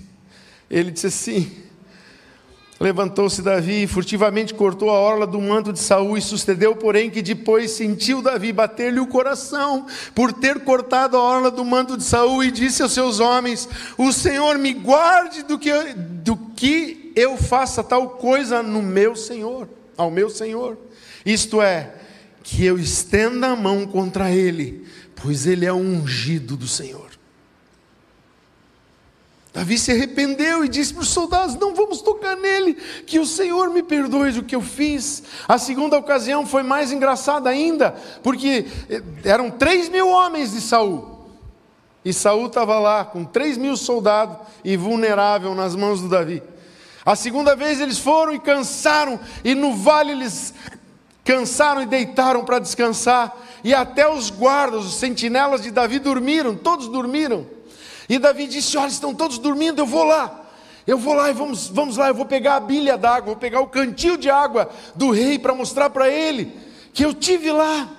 [0.71, 1.51] ele disse assim:
[2.79, 7.21] Levantou-se Davi e furtivamente cortou a orla do manto de Saul, e sucedeu, porém, que
[7.21, 12.45] depois sentiu Davi bater-lhe o coração por ter cortado a orla do manto de Saul,
[12.45, 13.67] e disse aos seus homens:
[13.97, 19.67] O Senhor me guarde do que, do que eu faça tal coisa no meu Senhor,
[19.97, 20.77] ao meu Senhor.
[21.25, 21.93] Isto é,
[22.41, 27.16] que eu estenda a mão contra ele, pois ele é ungido do Senhor.
[29.57, 32.75] Davi se arrependeu e disse para os soldados: Não vamos tocar nele,
[33.07, 35.23] que o Senhor me perdoe o que eu fiz.
[35.47, 41.25] A segunda ocasião foi mais engraçada ainda, porque eh, eram três mil homens de Saul.
[42.05, 46.43] E Saul estava lá com três mil soldados e vulnerável nas mãos do Davi.
[47.03, 50.53] A segunda vez eles foram e cansaram, e no vale eles
[51.25, 53.35] cansaram e deitaram para descansar.
[53.63, 57.56] E até os guardas, os sentinelas de Davi dormiram, todos dormiram.
[58.09, 60.45] E Davi disse: Olha, estão todos dormindo, eu vou lá.
[60.85, 63.59] Eu vou lá e vamos, vamos lá, eu vou pegar a bilha d'água, vou pegar
[63.59, 66.57] o cantil de água do rei para mostrar para ele
[66.93, 67.89] que eu tive lá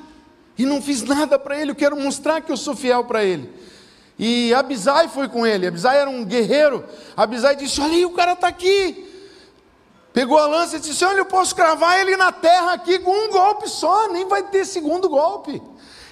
[0.56, 3.52] e não fiz nada para ele, eu quero mostrar que eu sou fiel para ele.
[4.18, 6.84] E Abisai foi com ele, Abisai era um guerreiro.
[7.16, 9.06] Abisai disse: Olha aí, o cara está aqui.
[10.12, 13.30] Pegou a lança e disse: Olha, eu posso cravar ele na terra aqui com um
[13.30, 15.62] golpe só, nem vai ter segundo golpe.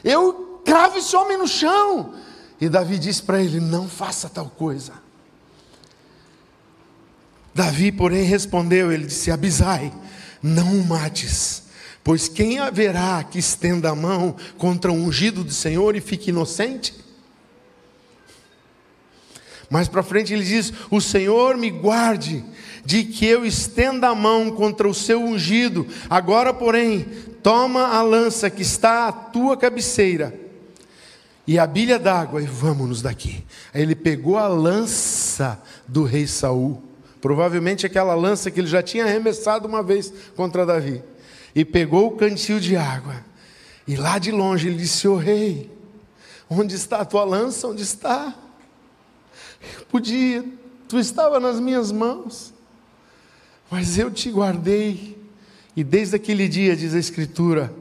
[0.05, 2.15] Eu cravo esse homem no chão.
[2.61, 4.93] E Davi disse para ele: Não faça tal coisa.
[7.55, 9.93] Davi, porém, respondeu: Ele disse: Abisai,
[10.43, 11.65] não o mates,
[12.03, 16.95] pois quem haverá que estenda a mão contra o ungido do Senhor e fique inocente?
[19.69, 22.43] Mais para frente ele diz: O Senhor me guarde
[22.85, 25.87] de que eu estenda a mão contra o seu ungido.
[26.09, 27.03] Agora, porém,
[27.43, 30.46] toma a lança que está à tua cabeceira
[31.47, 33.45] e a bilha d'água e vamos-nos daqui.
[33.73, 36.83] Aí ele pegou a lança do rei Saul,
[37.21, 41.03] provavelmente aquela lança que ele já tinha arremessado uma vez contra Davi,
[41.55, 43.25] e pegou o cantil de água.
[43.87, 45.71] E lá de longe ele disse: "O oh, rei,
[46.51, 47.69] onde está a tua lança?
[47.69, 48.35] Onde está?
[49.79, 50.45] Eu podia,
[50.89, 52.53] tu estava nas minhas mãos,
[53.71, 55.17] mas eu te guardei.
[55.77, 57.73] E desde aquele dia, diz a Escritura,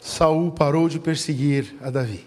[0.00, 2.26] Saul parou de perseguir a Davi.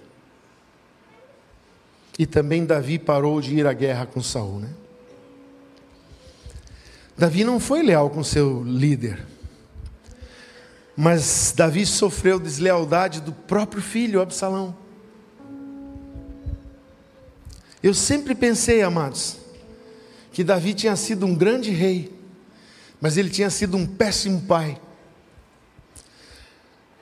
[2.19, 4.69] E também Davi parou de ir à guerra com Saul, né?
[7.17, 9.25] Davi não foi leal com seu líder.
[10.95, 14.75] Mas Davi sofreu deslealdade do próprio filho Absalão.
[17.81, 19.37] Eu sempre pensei, amados,
[20.31, 22.15] que Davi tinha sido um grande rei,
[22.99, 24.79] mas ele tinha sido um péssimo pai.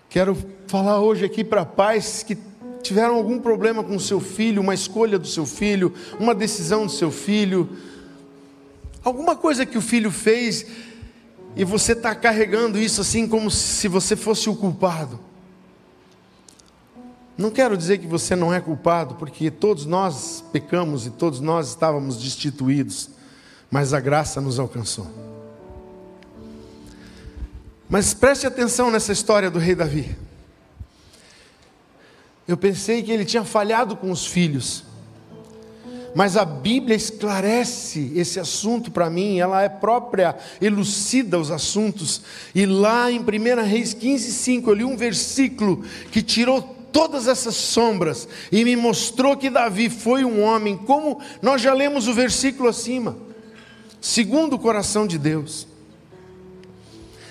[0.09, 0.35] Quero
[0.69, 2.37] falar hoje aqui para pais que
[2.83, 6.91] tiveram algum problema com o seu filho, uma escolha do seu filho, uma decisão do
[6.91, 7.67] seu filho,
[9.03, 10.67] alguma coisa que o filho fez
[11.55, 15.19] e você está carregando isso assim como se você fosse o culpado.
[17.35, 21.69] Não quero dizer que você não é culpado, porque todos nós pecamos e todos nós
[21.69, 23.09] estávamos destituídos,
[23.71, 25.07] mas a graça nos alcançou.
[27.89, 30.28] Mas preste atenção nessa história do rei Davi.
[32.49, 34.83] Eu pensei que ele tinha falhado com os filhos.
[36.15, 42.23] mas a Bíblia esclarece esse assunto para mim, ela é própria, elucida os assuntos.
[42.55, 43.23] E lá em 1
[43.63, 49.37] Reis 15, 5, eu li um versículo que tirou todas essas sombras e me mostrou
[49.37, 53.15] que Davi foi um homem, como nós já lemos o versículo acima,
[54.01, 55.67] segundo o coração de Deus.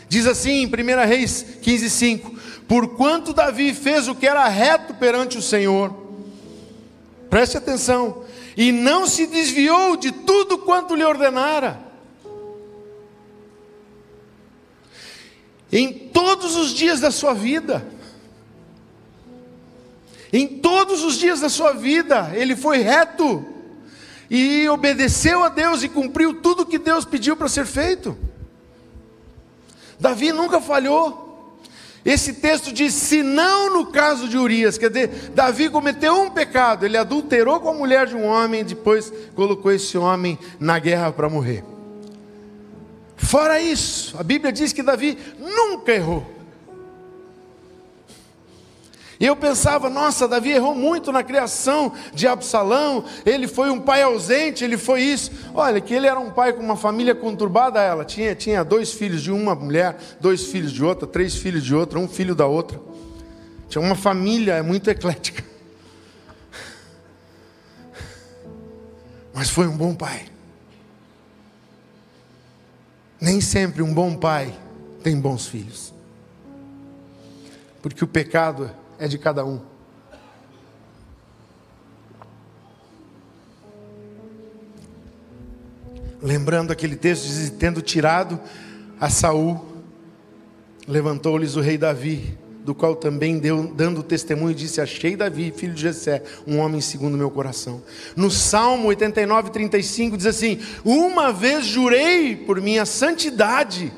[0.08, 2.38] Diz assim em 1 Reis 15, 5:
[2.68, 5.90] Porquanto Davi fez o que era reto perante o Senhor,
[7.30, 11.80] preste atenção, e não se desviou de tudo quanto lhe ordenara.
[15.72, 17.86] Em todos os dias da sua vida,
[20.30, 23.46] em todos os dias da sua vida, ele foi reto
[24.28, 28.16] e obedeceu a Deus e cumpriu tudo que Deus pediu para ser feito.
[29.98, 31.27] Davi nunca falhou.
[32.08, 36.86] Esse texto diz: se não no caso de Urias, quer dizer, Davi cometeu um pecado,
[36.86, 41.28] ele adulterou com a mulher de um homem, depois colocou esse homem na guerra para
[41.28, 41.62] morrer.
[43.14, 46.37] Fora isso, a Bíblia diz que Davi nunca errou.
[49.20, 54.02] E eu pensava, nossa, Davi errou muito na criação de Absalão, ele foi um pai
[54.02, 55.32] ausente, ele foi isso.
[55.52, 59.20] Olha, que ele era um pai com uma família conturbada, ela tinha, tinha dois filhos
[59.20, 62.80] de uma mulher, dois filhos de outra, três filhos de outra, um filho da outra.
[63.68, 65.44] Tinha uma família muito eclética.
[69.34, 70.26] Mas foi um bom pai.
[73.20, 74.54] Nem sempre um bom pai
[75.02, 75.92] tem bons filhos.
[77.82, 79.60] Porque o pecado é de cada um.
[86.20, 88.40] Lembrando aquele texto, diz, tendo tirado
[89.00, 89.64] a Saul,
[90.86, 95.80] levantou-lhes o rei Davi, do qual também deu, dando testemunho, disse: Achei Davi, filho de
[95.82, 97.80] Jessé, um homem segundo meu coração.
[98.16, 103.92] No Salmo 89, 35, diz assim: Uma vez jurei por minha santidade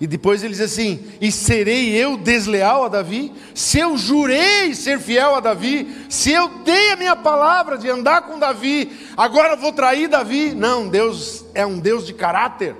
[0.00, 3.32] e depois ele diz assim: E serei eu desleal a Davi?
[3.54, 8.22] Se eu jurei ser fiel a Davi, se eu dei a minha palavra de andar
[8.22, 10.52] com Davi, agora vou trair Davi?
[10.52, 12.74] Não, Deus é um Deus de caráter.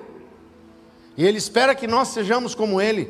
[1.17, 3.09] E Ele espera que nós sejamos como Ele.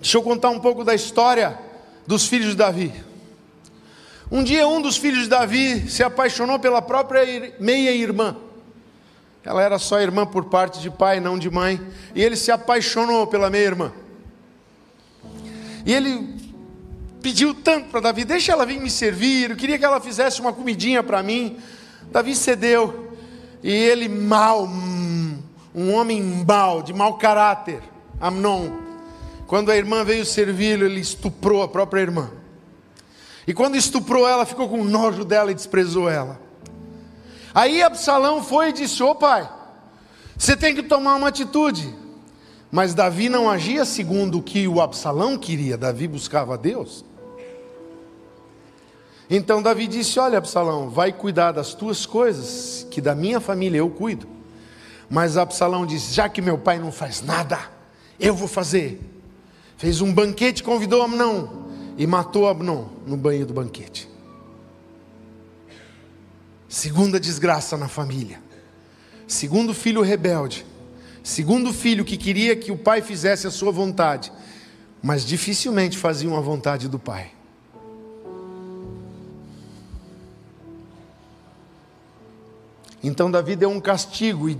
[0.00, 1.58] Deixa eu contar um pouco da história
[2.06, 2.92] dos filhos de Davi.
[4.30, 8.36] Um dia, um dos filhos de Davi se apaixonou pela própria meia-irmã.
[9.46, 11.80] Ela era só irmã por parte de pai, não de mãe.
[12.16, 13.92] E ele se apaixonou pela minha irmã.
[15.84, 16.34] E ele
[17.22, 19.50] pediu tanto para Davi: deixa ela vir me servir.
[19.50, 21.58] Eu queria que ela fizesse uma comidinha para mim.
[22.10, 23.12] Davi cedeu.
[23.62, 24.68] E ele, mal,
[25.72, 27.80] um homem mal, de mau caráter,
[28.20, 28.68] Amnon.
[29.46, 32.32] Quando a irmã veio servi-lo, ele estuprou a própria irmã.
[33.46, 36.45] E quando estuprou ela, ficou com nojo dela e desprezou ela.
[37.56, 39.50] Aí Absalão foi e disse: Ô pai,
[40.36, 41.90] você tem que tomar uma atitude.
[42.70, 47.02] Mas Davi não agia segundo o que o Absalão queria, Davi buscava Deus.
[49.30, 53.88] Então Davi disse: Olha, Absalão, vai cuidar das tuas coisas, que da minha família eu
[53.88, 54.28] cuido.
[55.08, 57.58] Mas Absalão disse: Já que meu pai não faz nada,
[58.20, 59.00] eu vou fazer.
[59.78, 61.48] Fez um banquete, convidou Amnon
[61.96, 64.14] e matou Amnon no banho do banquete.
[66.76, 68.38] Segunda desgraça na família.
[69.26, 70.66] Segundo filho rebelde.
[71.22, 74.30] Segundo filho que queria que o pai fizesse a sua vontade,
[75.02, 77.32] mas dificilmente fazia a vontade do pai.
[83.02, 84.58] Então Davi deu um castigo e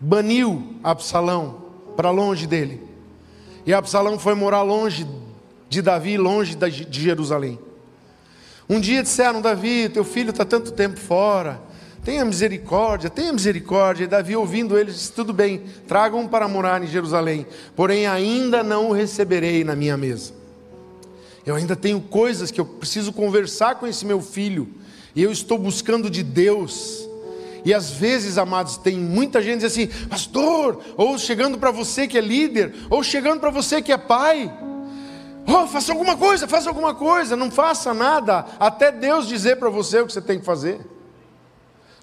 [0.00, 2.80] baniu Absalão para longe dele.
[3.66, 5.06] E Absalão foi morar longe
[5.68, 7.58] de Davi, longe de Jerusalém.
[8.72, 11.60] Um dia disseram, Davi, teu filho está tanto tempo fora,
[12.02, 14.04] tenha misericórdia, tenha misericórdia.
[14.04, 17.46] E Davi, ouvindo eles, disse: Tudo bem, tragam-o para morar em Jerusalém,
[17.76, 20.32] porém ainda não o receberei na minha mesa.
[21.44, 24.66] Eu ainda tenho coisas que eu preciso conversar com esse meu filho,
[25.14, 27.06] e eu estou buscando de Deus.
[27.66, 32.16] E às vezes, amados, tem muita gente diz assim, pastor, ou chegando para você que
[32.16, 34.50] é líder, ou chegando para você que é pai.
[35.46, 37.36] Oh, faça alguma coisa, faça alguma coisa.
[37.36, 40.80] Não faça nada até Deus dizer para você o que você tem que fazer.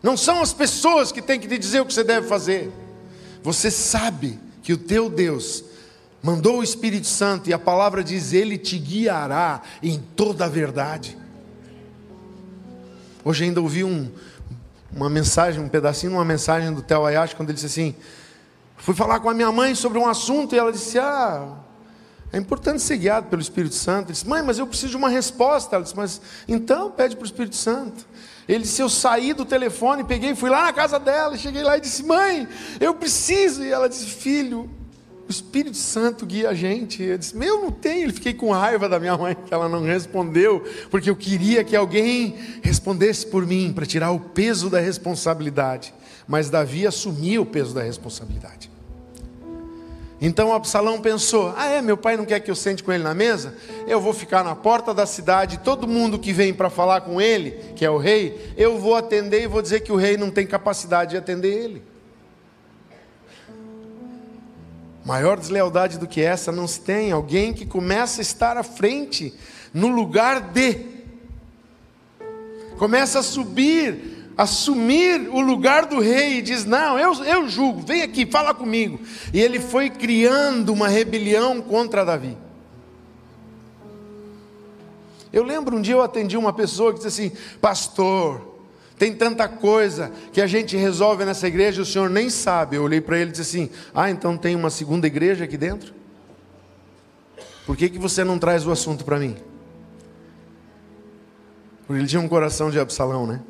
[0.01, 2.71] Não são as pessoas que têm que te dizer o que você deve fazer.
[3.43, 5.63] Você sabe que o teu Deus
[6.21, 11.17] mandou o Espírito Santo e a palavra diz: Ele te guiará em toda a verdade.
[13.23, 14.11] Hoje ainda ouvi um,
[14.91, 17.95] uma mensagem, um pedacinho uma mensagem do Theo Ayashi, quando ele disse assim:
[18.77, 21.57] Fui falar com a minha mãe sobre um assunto e ela disse: Ah
[22.31, 24.07] É importante ser guiado pelo Espírito Santo.
[24.07, 25.75] Ele disse, mãe, mas eu preciso de uma resposta.
[25.75, 28.05] Ela disse, mas então pede para o Espírito Santo.
[28.47, 31.81] Ele disse, eu saí do telefone, peguei, fui lá na casa dela, cheguei lá e
[31.81, 32.47] disse, mãe,
[32.79, 33.63] eu preciso.
[33.63, 34.69] E ela disse, filho,
[35.27, 37.01] o Espírito Santo guia a gente.
[37.03, 38.03] Eu disse, meu, não tem.
[38.03, 41.75] Ele fiquei com raiva da minha mãe, que ela não respondeu, porque eu queria que
[41.75, 45.93] alguém respondesse por mim, para tirar o peso da responsabilidade.
[46.27, 48.69] Mas Davi assumia o peso da responsabilidade.
[50.21, 53.13] Então Absalão pensou: ah, é, meu pai não quer que eu sente com ele na
[53.13, 53.55] mesa?
[53.87, 57.51] Eu vou ficar na porta da cidade, todo mundo que vem para falar com ele,
[57.75, 60.45] que é o rei, eu vou atender e vou dizer que o rei não tem
[60.45, 61.83] capacidade de atender ele.
[65.05, 67.11] Maior deslealdade do que essa não se tem.
[67.11, 69.33] Alguém que começa a estar à frente,
[69.73, 70.85] no lugar de.
[72.77, 78.01] Começa a subir, assumir o lugar do rei e diz: Não, eu, eu julgo, vem
[78.01, 78.97] aqui, fala comigo.
[79.33, 82.37] E ele foi criando uma rebelião contra Davi.
[85.33, 88.63] Eu lembro um dia eu atendi uma pessoa que disse assim: Pastor,
[88.97, 92.77] tem tanta coisa que a gente resolve nessa igreja, o senhor nem sabe.
[92.77, 95.93] Eu olhei para ele e disse assim: Ah, então tem uma segunda igreja aqui dentro?
[97.65, 99.35] Por que, que você não traz o assunto para mim?
[101.85, 103.41] Porque ele tinha um coração de Absalão, né?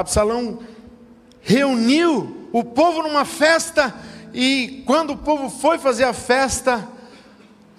[0.00, 0.60] Absalão
[1.40, 3.94] reuniu o povo numa festa,
[4.32, 6.88] e quando o povo foi fazer a festa,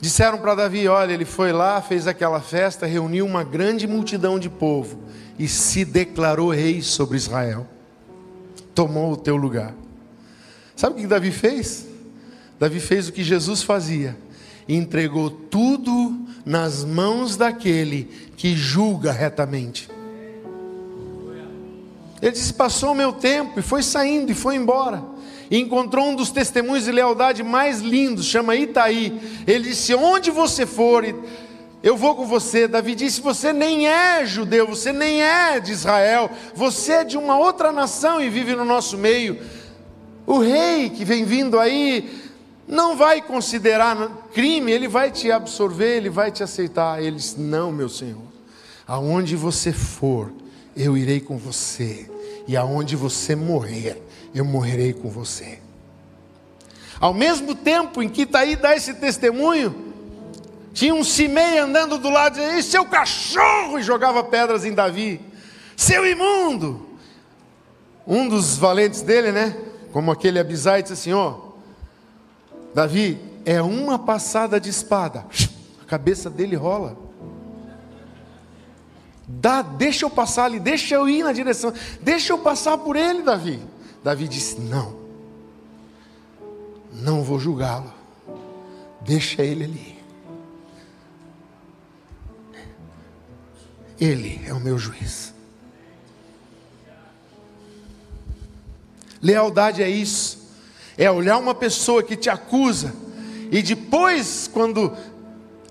[0.01, 4.49] Disseram para Davi: olha, ele foi lá, fez aquela festa, reuniu uma grande multidão de
[4.49, 4.99] povo
[5.37, 7.67] e se declarou rei sobre Israel.
[8.73, 9.73] Tomou o teu lugar.
[10.75, 11.85] Sabe o que Davi fez?
[12.57, 14.17] Davi fez o que Jesus fazia:
[14.67, 18.05] entregou tudo nas mãos daquele
[18.37, 19.89] que julga retamente.
[22.21, 25.03] Ele disse: passou o meu tempo, e foi saindo, e foi embora
[25.49, 29.19] e encontrou um dos testemunhos de lealdade mais lindos, chama Itaí.
[29.47, 31.03] Ele disse: Onde você for,
[31.81, 32.67] eu vou com você.
[32.67, 37.37] Davi disse: Você nem é judeu, você nem é de Israel, você é de uma
[37.37, 39.39] outra nação e vive no nosso meio.
[40.25, 42.21] O rei que vem vindo aí
[42.67, 47.01] não vai considerar crime, ele vai te absorver, ele vai te aceitar.
[47.01, 48.21] Ele disse: Não, meu senhor,
[48.87, 50.31] aonde você for,
[50.75, 52.09] eu irei com você,
[52.47, 54.01] e aonde você morrer,
[54.33, 55.59] eu morrerei com você.
[56.99, 59.93] Ao mesmo tempo em que Itaí dá esse testemunho,
[60.73, 65.19] tinha um Simei andando do lado, dizendo, seu cachorro, e jogava pedras em Davi,
[65.75, 66.87] seu imundo.
[68.05, 69.55] Um dos valentes dele, né?
[69.91, 71.35] Como aquele Abisai, disse assim: ó,
[72.73, 75.25] Davi, é uma passada de espada,
[75.81, 77.08] a cabeça dele rola.
[79.31, 81.71] Dá, deixa eu passar ali, deixa eu ir na direção,
[82.01, 83.61] deixa eu passar por ele, Davi.
[84.03, 84.95] Davi disse: Não,
[86.91, 87.93] não vou julgá-lo,
[89.01, 89.99] deixa ele ali.
[93.99, 95.31] Ele é o meu juiz.
[99.21, 100.39] Lealdade é isso,
[100.97, 102.95] é olhar uma pessoa que te acusa,
[103.51, 104.97] e depois, quando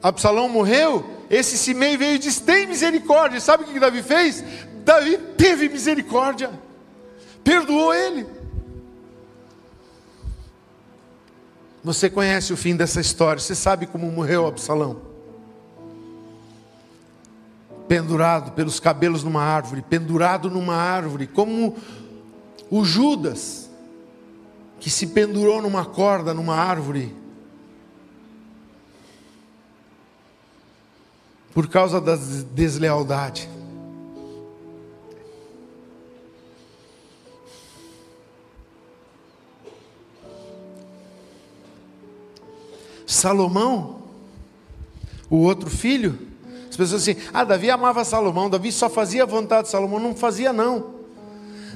[0.00, 3.40] Absalão morreu, esse Simei veio e disse: Tem misericórdia.
[3.40, 4.42] Sabe o que Davi fez?
[4.84, 6.50] Davi teve misericórdia
[7.48, 8.26] perdoou ele.
[11.82, 15.00] Você conhece o fim dessa história, você sabe como morreu Absalão.
[17.88, 21.74] Pendurado pelos cabelos numa árvore, pendurado numa árvore, como
[22.70, 23.70] o Judas,
[24.78, 27.16] que se pendurou numa corda, numa árvore,
[31.52, 32.16] por causa da
[32.54, 33.48] deslealdade.
[43.06, 44.02] Salomão,
[45.30, 46.18] o outro filho,
[46.68, 50.14] as pessoas assim, ah, Davi amava Salomão, Davi só fazia a vontade de Salomão, não
[50.14, 50.94] fazia não.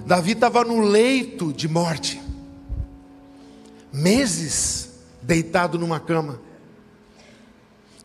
[0.07, 2.21] Davi estava no leito de morte,
[3.93, 4.91] meses
[5.23, 6.39] deitado numa cama,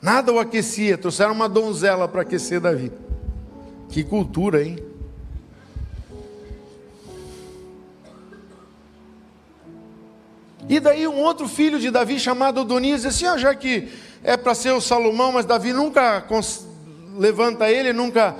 [0.01, 2.91] nada o aquecia, trouxeram uma donzela para aquecer Davi.
[3.89, 4.77] Que cultura, hein?
[10.69, 13.87] E daí um outro filho de Davi chamado Adonias disse assim, ah, já que
[14.23, 16.25] é para ser o Salomão, mas Davi nunca
[17.17, 18.35] levanta ele, nunca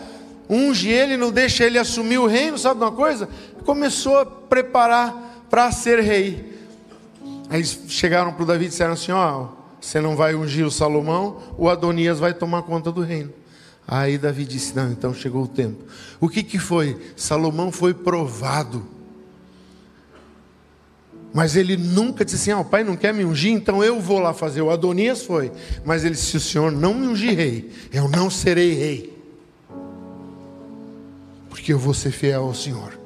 [0.50, 3.30] unge ele, não deixa ele assumir o reino, sabe uma coisa?
[3.66, 6.58] Começou a preparar para ser rei.
[7.50, 10.70] Aí chegaram para o Davi e disseram assim, ó, oh, você não vai ungir o
[10.70, 13.32] Salomão, o Adonias vai tomar conta do reino.
[13.88, 15.82] Aí Davi disse, não, então chegou o tempo.
[16.20, 16.98] O que, que foi?
[17.16, 18.86] Salomão foi provado
[21.34, 24.20] Mas ele nunca disse assim: ah, o pai não quer me ungir, então eu vou
[24.20, 24.62] lá fazer.
[24.62, 25.54] O Adonias foi.
[25.86, 29.18] Mas ele disse: o senhor não me ungirei, eu não serei rei.
[31.50, 33.00] Porque eu vou ser fiel ao Senhor.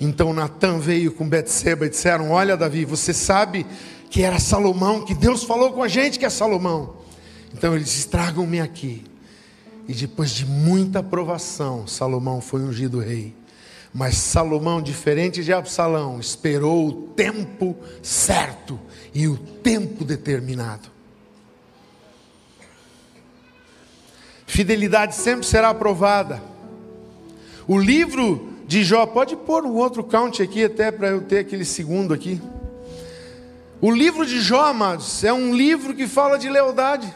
[0.00, 3.64] Então Natan veio com Betseba e disseram: Olha, Davi, você sabe
[4.10, 6.96] que era Salomão, que Deus falou com a gente que é Salomão.
[7.52, 9.04] Então eles disse: Tragam-me aqui.
[9.86, 13.34] E depois de muita provação, Salomão foi ungido rei.
[13.92, 18.80] Mas Salomão, diferente de Absalão, esperou o tempo certo
[19.14, 20.88] e o tempo determinado.
[24.46, 26.42] Fidelidade sempre será aprovada.
[27.68, 31.64] O livro de Jó, pode pôr um outro count aqui, até para eu ter aquele
[31.64, 32.40] segundo aqui.
[33.80, 37.14] O livro de Jó, amados, é um livro que fala de lealdade.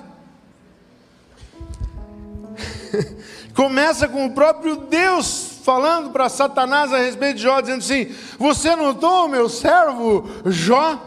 [3.55, 8.75] Começa com o próprio Deus falando para Satanás a respeito de Jó, dizendo assim: Você
[8.77, 11.05] notou meu servo Jó?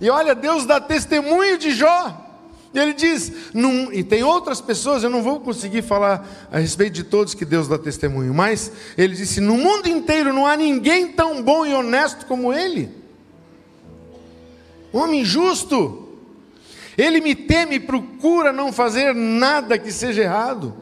[0.00, 2.26] E olha, Deus dá testemunho de Jó.
[2.72, 7.02] Ele diz, num, e tem outras pessoas, eu não vou conseguir falar a respeito de
[7.02, 11.42] todos que Deus dá testemunho, mas ele disse: no mundo inteiro não há ninguém tão
[11.42, 12.99] bom e honesto como ele.
[14.92, 16.08] Homem justo.
[16.96, 20.74] Ele me teme e procura não fazer nada que seja errado.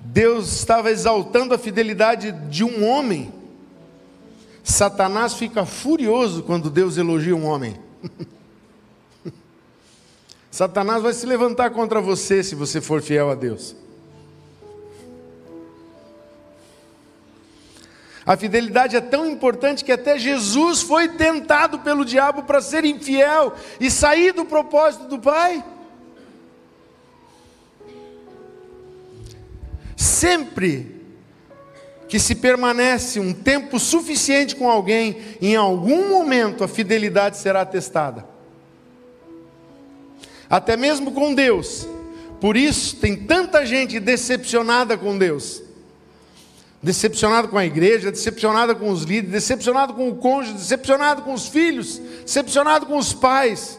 [0.00, 3.32] Deus estava exaltando a fidelidade de um homem.
[4.62, 7.76] Satanás fica furioso quando Deus elogia um homem.
[10.50, 13.74] Satanás vai se levantar contra você se você for fiel a Deus.
[18.24, 23.54] A fidelidade é tão importante que até Jesus foi tentado pelo diabo para ser infiel
[23.80, 25.64] e sair do propósito do Pai.
[29.96, 31.02] Sempre
[32.08, 38.24] que se permanece um tempo suficiente com alguém, em algum momento a fidelidade será testada.
[40.48, 41.88] Até mesmo com Deus.
[42.40, 45.62] Por isso tem tanta gente decepcionada com Deus.
[46.82, 51.46] Decepcionada com a igreja, decepcionada com os líderes, decepcionado com o cônjuge, decepcionado com os
[51.46, 53.78] filhos, decepcionado com os pais.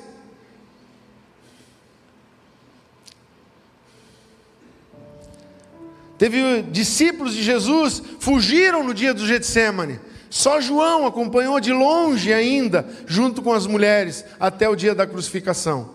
[6.18, 10.00] Teve discípulos de Jesus fugiram no dia do Getsemane.
[10.30, 15.94] Só João acompanhou de longe ainda, junto com as mulheres, até o dia da crucificação.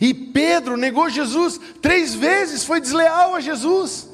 [0.00, 4.09] E Pedro negou Jesus três vezes, foi desleal a Jesus.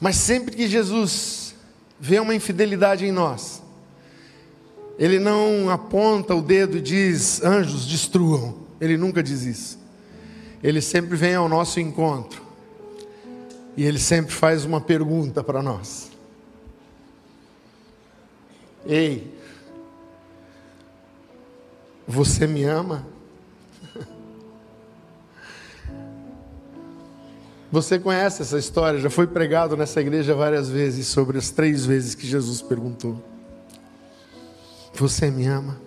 [0.00, 1.54] Mas sempre que Jesus
[1.98, 3.62] vê uma infidelidade em nós,
[4.98, 8.66] ele não aponta o dedo e diz: anjos, destruam.
[8.80, 9.78] Ele nunca diz isso
[10.62, 12.42] ele sempre vem ao nosso encontro.
[13.76, 16.10] E ele sempre faz uma pergunta para nós.
[18.84, 19.32] Ei,
[22.06, 23.06] você me ama?
[27.70, 32.14] Você conhece essa história, já foi pregado nessa igreja várias vezes sobre as três vezes
[32.14, 33.22] que Jesus perguntou:
[34.94, 35.78] Você me ama?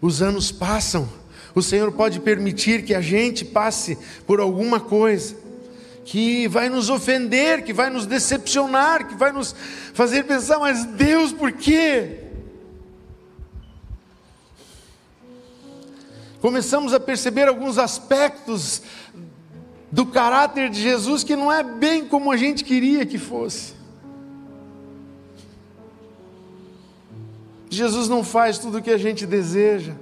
[0.00, 1.08] Os anos passam
[1.54, 3.96] o Senhor pode permitir que a gente passe
[4.26, 5.36] por alguma coisa
[6.04, 9.54] que vai nos ofender, que vai nos decepcionar, que vai nos
[9.94, 12.22] fazer pensar, mas Deus, por quê?
[16.40, 18.82] Começamos a perceber alguns aspectos
[19.94, 23.74] do caráter de Jesus que não é bem como a gente queria que fosse.
[27.70, 29.92] Jesus não faz tudo o que a gente deseja.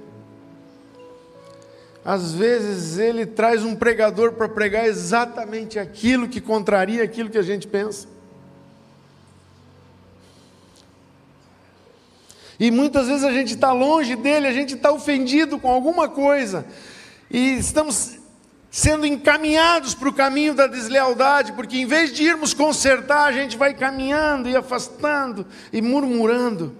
[2.03, 7.43] Às vezes ele traz um pregador para pregar exatamente aquilo que contraria aquilo que a
[7.43, 8.07] gente pensa.
[12.59, 16.65] E muitas vezes a gente está longe dele, a gente está ofendido com alguma coisa,
[17.29, 18.22] e estamos
[18.75, 23.55] sendo encaminhados para o caminho da deslealdade, porque em vez de irmos consertar, a gente
[23.55, 26.75] vai caminhando e afastando e murmurando.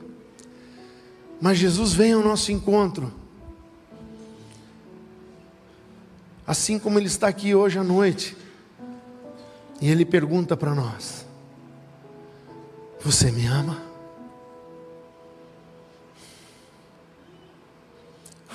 [1.40, 3.14] Mas Jesus vem ao nosso encontro
[6.48, 8.36] assim como Ele está aqui hoje à noite.
[9.80, 11.28] E Ele pergunta para nós:
[13.02, 13.80] Você me ama?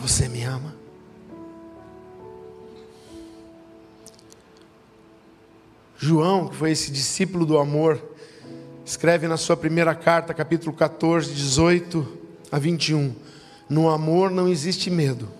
[0.01, 0.78] Você me ama?
[5.99, 8.01] João, que foi esse discípulo do amor,
[8.86, 12.18] escreve na sua primeira carta, capítulo 14, 18
[12.51, 13.14] a 21.
[13.68, 15.36] No amor não existe medo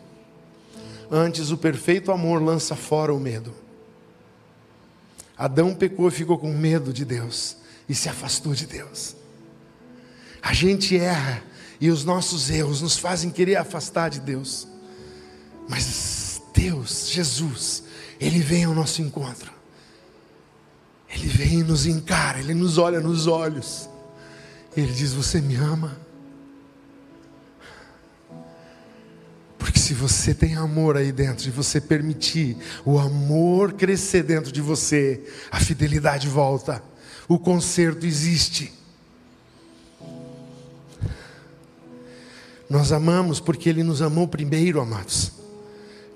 [1.11, 3.54] Antes, o perfeito amor lança fora o medo.
[5.36, 7.56] Adão pecou e ficou com medo de Deus
[7.88, 9.16] e se afastou de Deus.
[10.42, 11.42] A gente erra
[11.80, 14.68] e os nossos erros nos fazem querer afastar de Deus.
[15.68, 17.84] Mas Deus, Jesus,
[18.20, 19.57] Ele vem ao nosso encontro.
[21.11, 23.88] Ele vem e nos encara, Ele nos olha nos olhos.
[24.76, 25.98] Ele diz: Você me ama?
[29.59, 34.61] Porque se você tem amor aí dentro e você permitir o amor crescer dentro de
[34.61, 36.82] você, a fidelidade volta,
[37.26, 38.72] o conserto existe.
[42.68, 45.32] Nós amamos porque Ele nos amou primeiro, amados.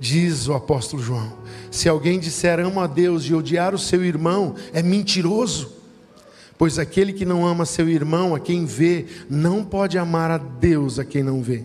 [0.02, 1.32] Diz o apóstolo João:
[1.70, 5.70] se alguém disser amo a Deus e odiar o seu irmão, é mentiroso.
[6.58, 10.98] Pois aquele que não ama seu irmão, a quem vê, não pode amar a Deus
[10.98, 11.62] a quem não vê.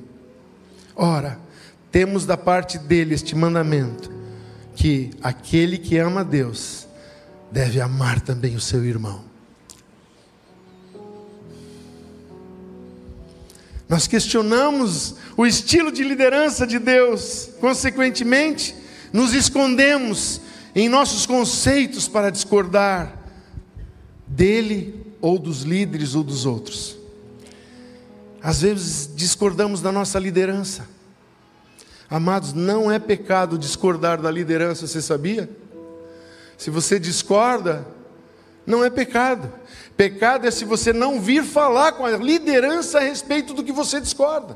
[0.95, 1.39] Ora,
[1.91, 4.11] temos da parte dele este mandamento:
[4.75, 6.87] que aquele que ama a Deus
[7.51, 9.26] deve amar também o seu irmão.
[13.87, 18.75] Nós questionamos o estilo de liderança de Deus, consequentemente,
[19.13, 20.41] nos escondemos
[20.75, 23.17] em nossos conceitos para discordar
[24.27, 26.97] dele ou dos líderes ou dos outros.
[28.41, 30.87] Às vezes discordamos da nossa liderança.
[32.09, 35.49] Amados, não é pecado discordar da liderança, você sabia?
[36.57, 37.87] Se você discorda,
[38.65, 39.51] não é pecado.
[39.97, 43.99] Pecado é se você não vir falar com a liderança a respeito do que você
[43.99, 44.55] discorda.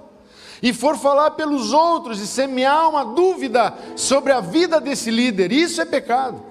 [0.62, 5.82] E for falar pelos outros e semear uma dúvida sobre a vida desse líder, isso
[5.82, 6.44] é pecado.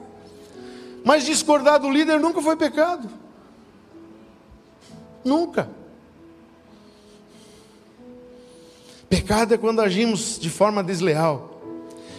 [1.05, 3.09] Mas discordar do líder nunca foi pecado.
[5.25, 5.71] Nunca.
[9.09, 11.63] Pecado é quando agimos de forma desleal.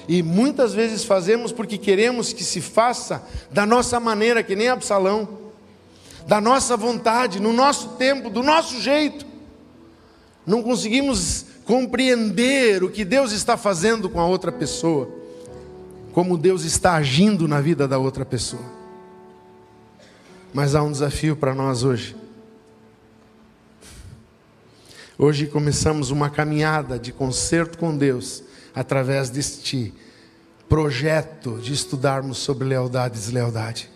[0.07, 5.40] E muitas vezes fazemos porque queremos que se faça da nossa maneira, que nem Absalão
[6.27, 9.25] da nossa vontade, no nosso tempo, do nosso jeito.
[10.45, 15.09] Não conseguimos compreender o que Deus está fazendo com a outra pessoa,
[16.11, 18.63] como Deus está agindo na vida da outra pessoa.
[20.53, 22.15] Mas há um desafio para nós hoje.
[25.17, 28.43] Hoje começamos uma caminhada de concerto com Deus
[28.73, 29.93] através deste
[30.67, 33.89] projeto de estudarmos sobre lealdade e deslealdade.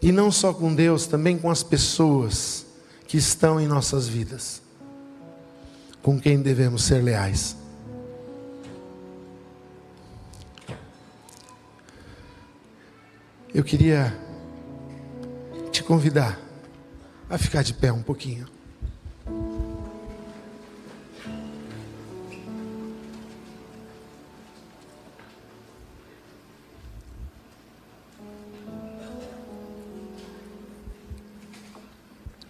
[0.00, 2.66] E não só com Deus, também com as pessoas
[3.06, 4.62] que estão em nossas vidas,
[6.02, 7.56] com quem devemos ser leais.
[13.54, 14.14] Eu queria
[15.72, 16.38] te convidar
[17.28, 18.55] a ficar de pé um pouquinho.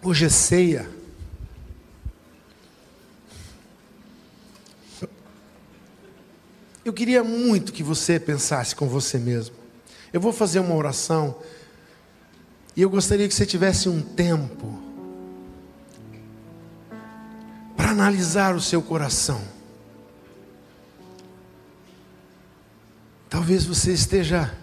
[0.03, 0.89] Hoje é ceia.
[6.85, 9.55] Eu queria muito que você pensasse com você mesmo.
[10.13, 11.37] Eu vou fazer uma oração
[12.75, 14.81] e eu gostaria que você tivesse um tempo
[17.75, 19.41] para analisar o seu coração.
[23.29, 24.55] Talvez você esteja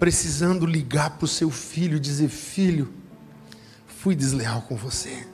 [0.00, 2.92] precisando ligar para o seu filho e dizer: Filho,
[4.02, 5.24] fui desleal com você.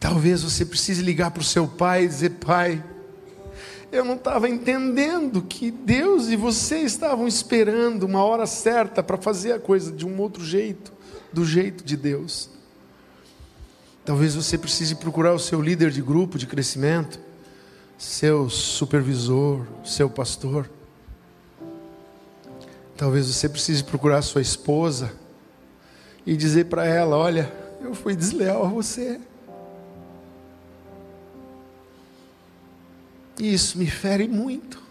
[0.00, 2.82] Talvez você precise ligar para o seu pai e dizer: Pai,
[3.92, 9.52] eu não estava entendendo que Deus e você estavam esperando uma hora certa para fazer
[9.52, 10.92] a coisa de um outro jeito,
[11.32, 12.50] do jeito de Deus.
[14.04, 17.20] Talvez você precise procurar o seu líder de grupo de crescimento,
[17.96, 20.68] seu supervisor, seu pastor.
[22.96, 25.12] Talvez você precise procurar sua esposa
[26.28, 27.50] e dizer para ela: Olha,
[27.80, 29.18] eu fui desleal a você.
[33.40, 34.82] E isso me fere muito.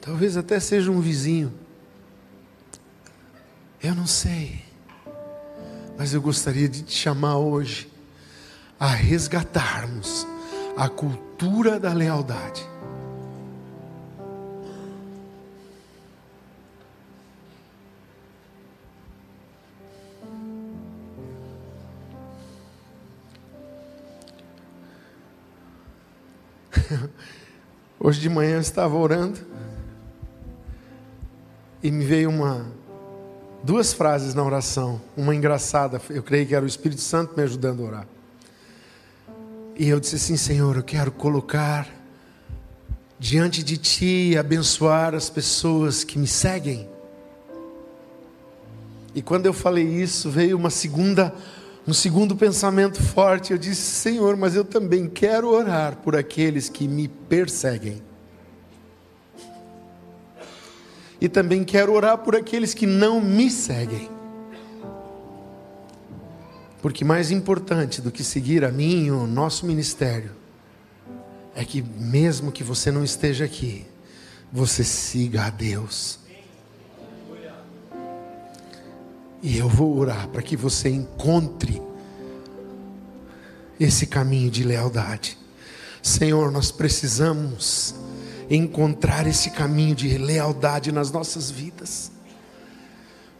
[0.00, 1.52] Talvez até seja um vizinho.
[3.82, 4.62] Eu não sei.
[5.98, 7.92] Mas eu gostaria de te chamar hoje
[8.80, 10.26] a resgatarmos
[10.78, 12.75] a cultura da lealdade.
[27.98, 29.38] Hoje de manhã eu estava orando
[31.82, 32.66] e me veio uma
[33.62, 37.82] duas frases na oração, uma engraçada, eu creio que era o Espírito Santo me ajudando
[37.82, 38.08] a orar.
[39.76, 41.88] E eu disse assim: Senhor, eu quero colocar
[43.18, 46.88] diante de Ti e abençoar as pessoas que me seguem.
[49.14, 51.34] E quando eu falei isso, veio uma segunda,
[51.86, 53.52] um segundo pensamento forte.
[53.52, 58.02] Eu disse: Senhor, mas eu também quero orar por aqueles que me perseguem.
[61.20, 64.10] E também quero orar por aqueles que não me seguem.
[66.82, 70.32] Porque mais importante do que seguir a mim e o nosso ministério
[71.54, 73.86] é que, mesmo que você não esteja aqui,
[74.52, 76.25] você siga a Deus.
[79.42, 81.82] E eu vou orar para que você encontre
[83.78, 85.38] esse caminho de lealdade.
[86.02, 87.94] Senhor, nós precisamos
[88.48, 92.10] encontrar esse caminho de lealdade nas nossas vidas.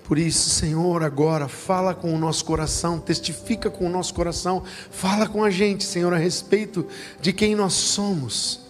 [0.05, 5.29] Por isso, Senhor, agora fala com o nosso coração, testifica com o nosso coração, fala
[5.29, 6.87] com a gente, Senhor, a respeito
[7.21, 8.61] de quem nós somos,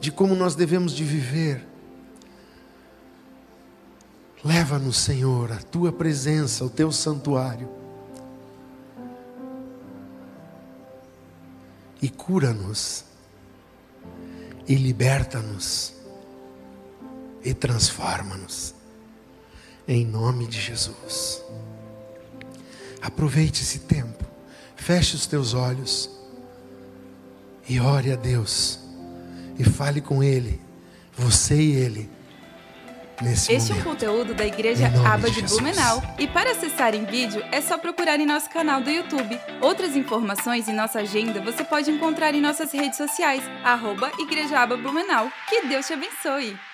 [0.00, 1.71] de como nós devemos de viver.
[4.44, 7.68] Leva-nos, Senhor, a tua presença, o teu santuário.
[12.00, 13.04] E cura-nos,
[14.66, 15.94] e liberta-nos,
[17.44, 18.74] e transforma-nos.
[19.86, 21.40] Em nome de Jesus.
[23.00, 24.24] Aproveite esse tempo,
[24.74, 26.10] feche os teus olhos.
[27.68, 28.80] E ore a Deus.
[29.58, 30.60] E fale com Ele,
[31.16, 32.10] você e Ele.
[33.20, 33.86] Nesse este momento.
[33.86, 36.02] é um conteúdo da Igreja Aba de, de Blumenau.
[36.18, 39.38] E para acessar em vídeo é só procurar em nosso canal do YouTube.
[39.60, 44.76] Outras informações e nossa agenda você pode encontrar em nossas redes sociais, arroba Igreja Aba
[44.76, 45.30] Blumenau.
[45.48, 46.71] Que Deus te abençoe!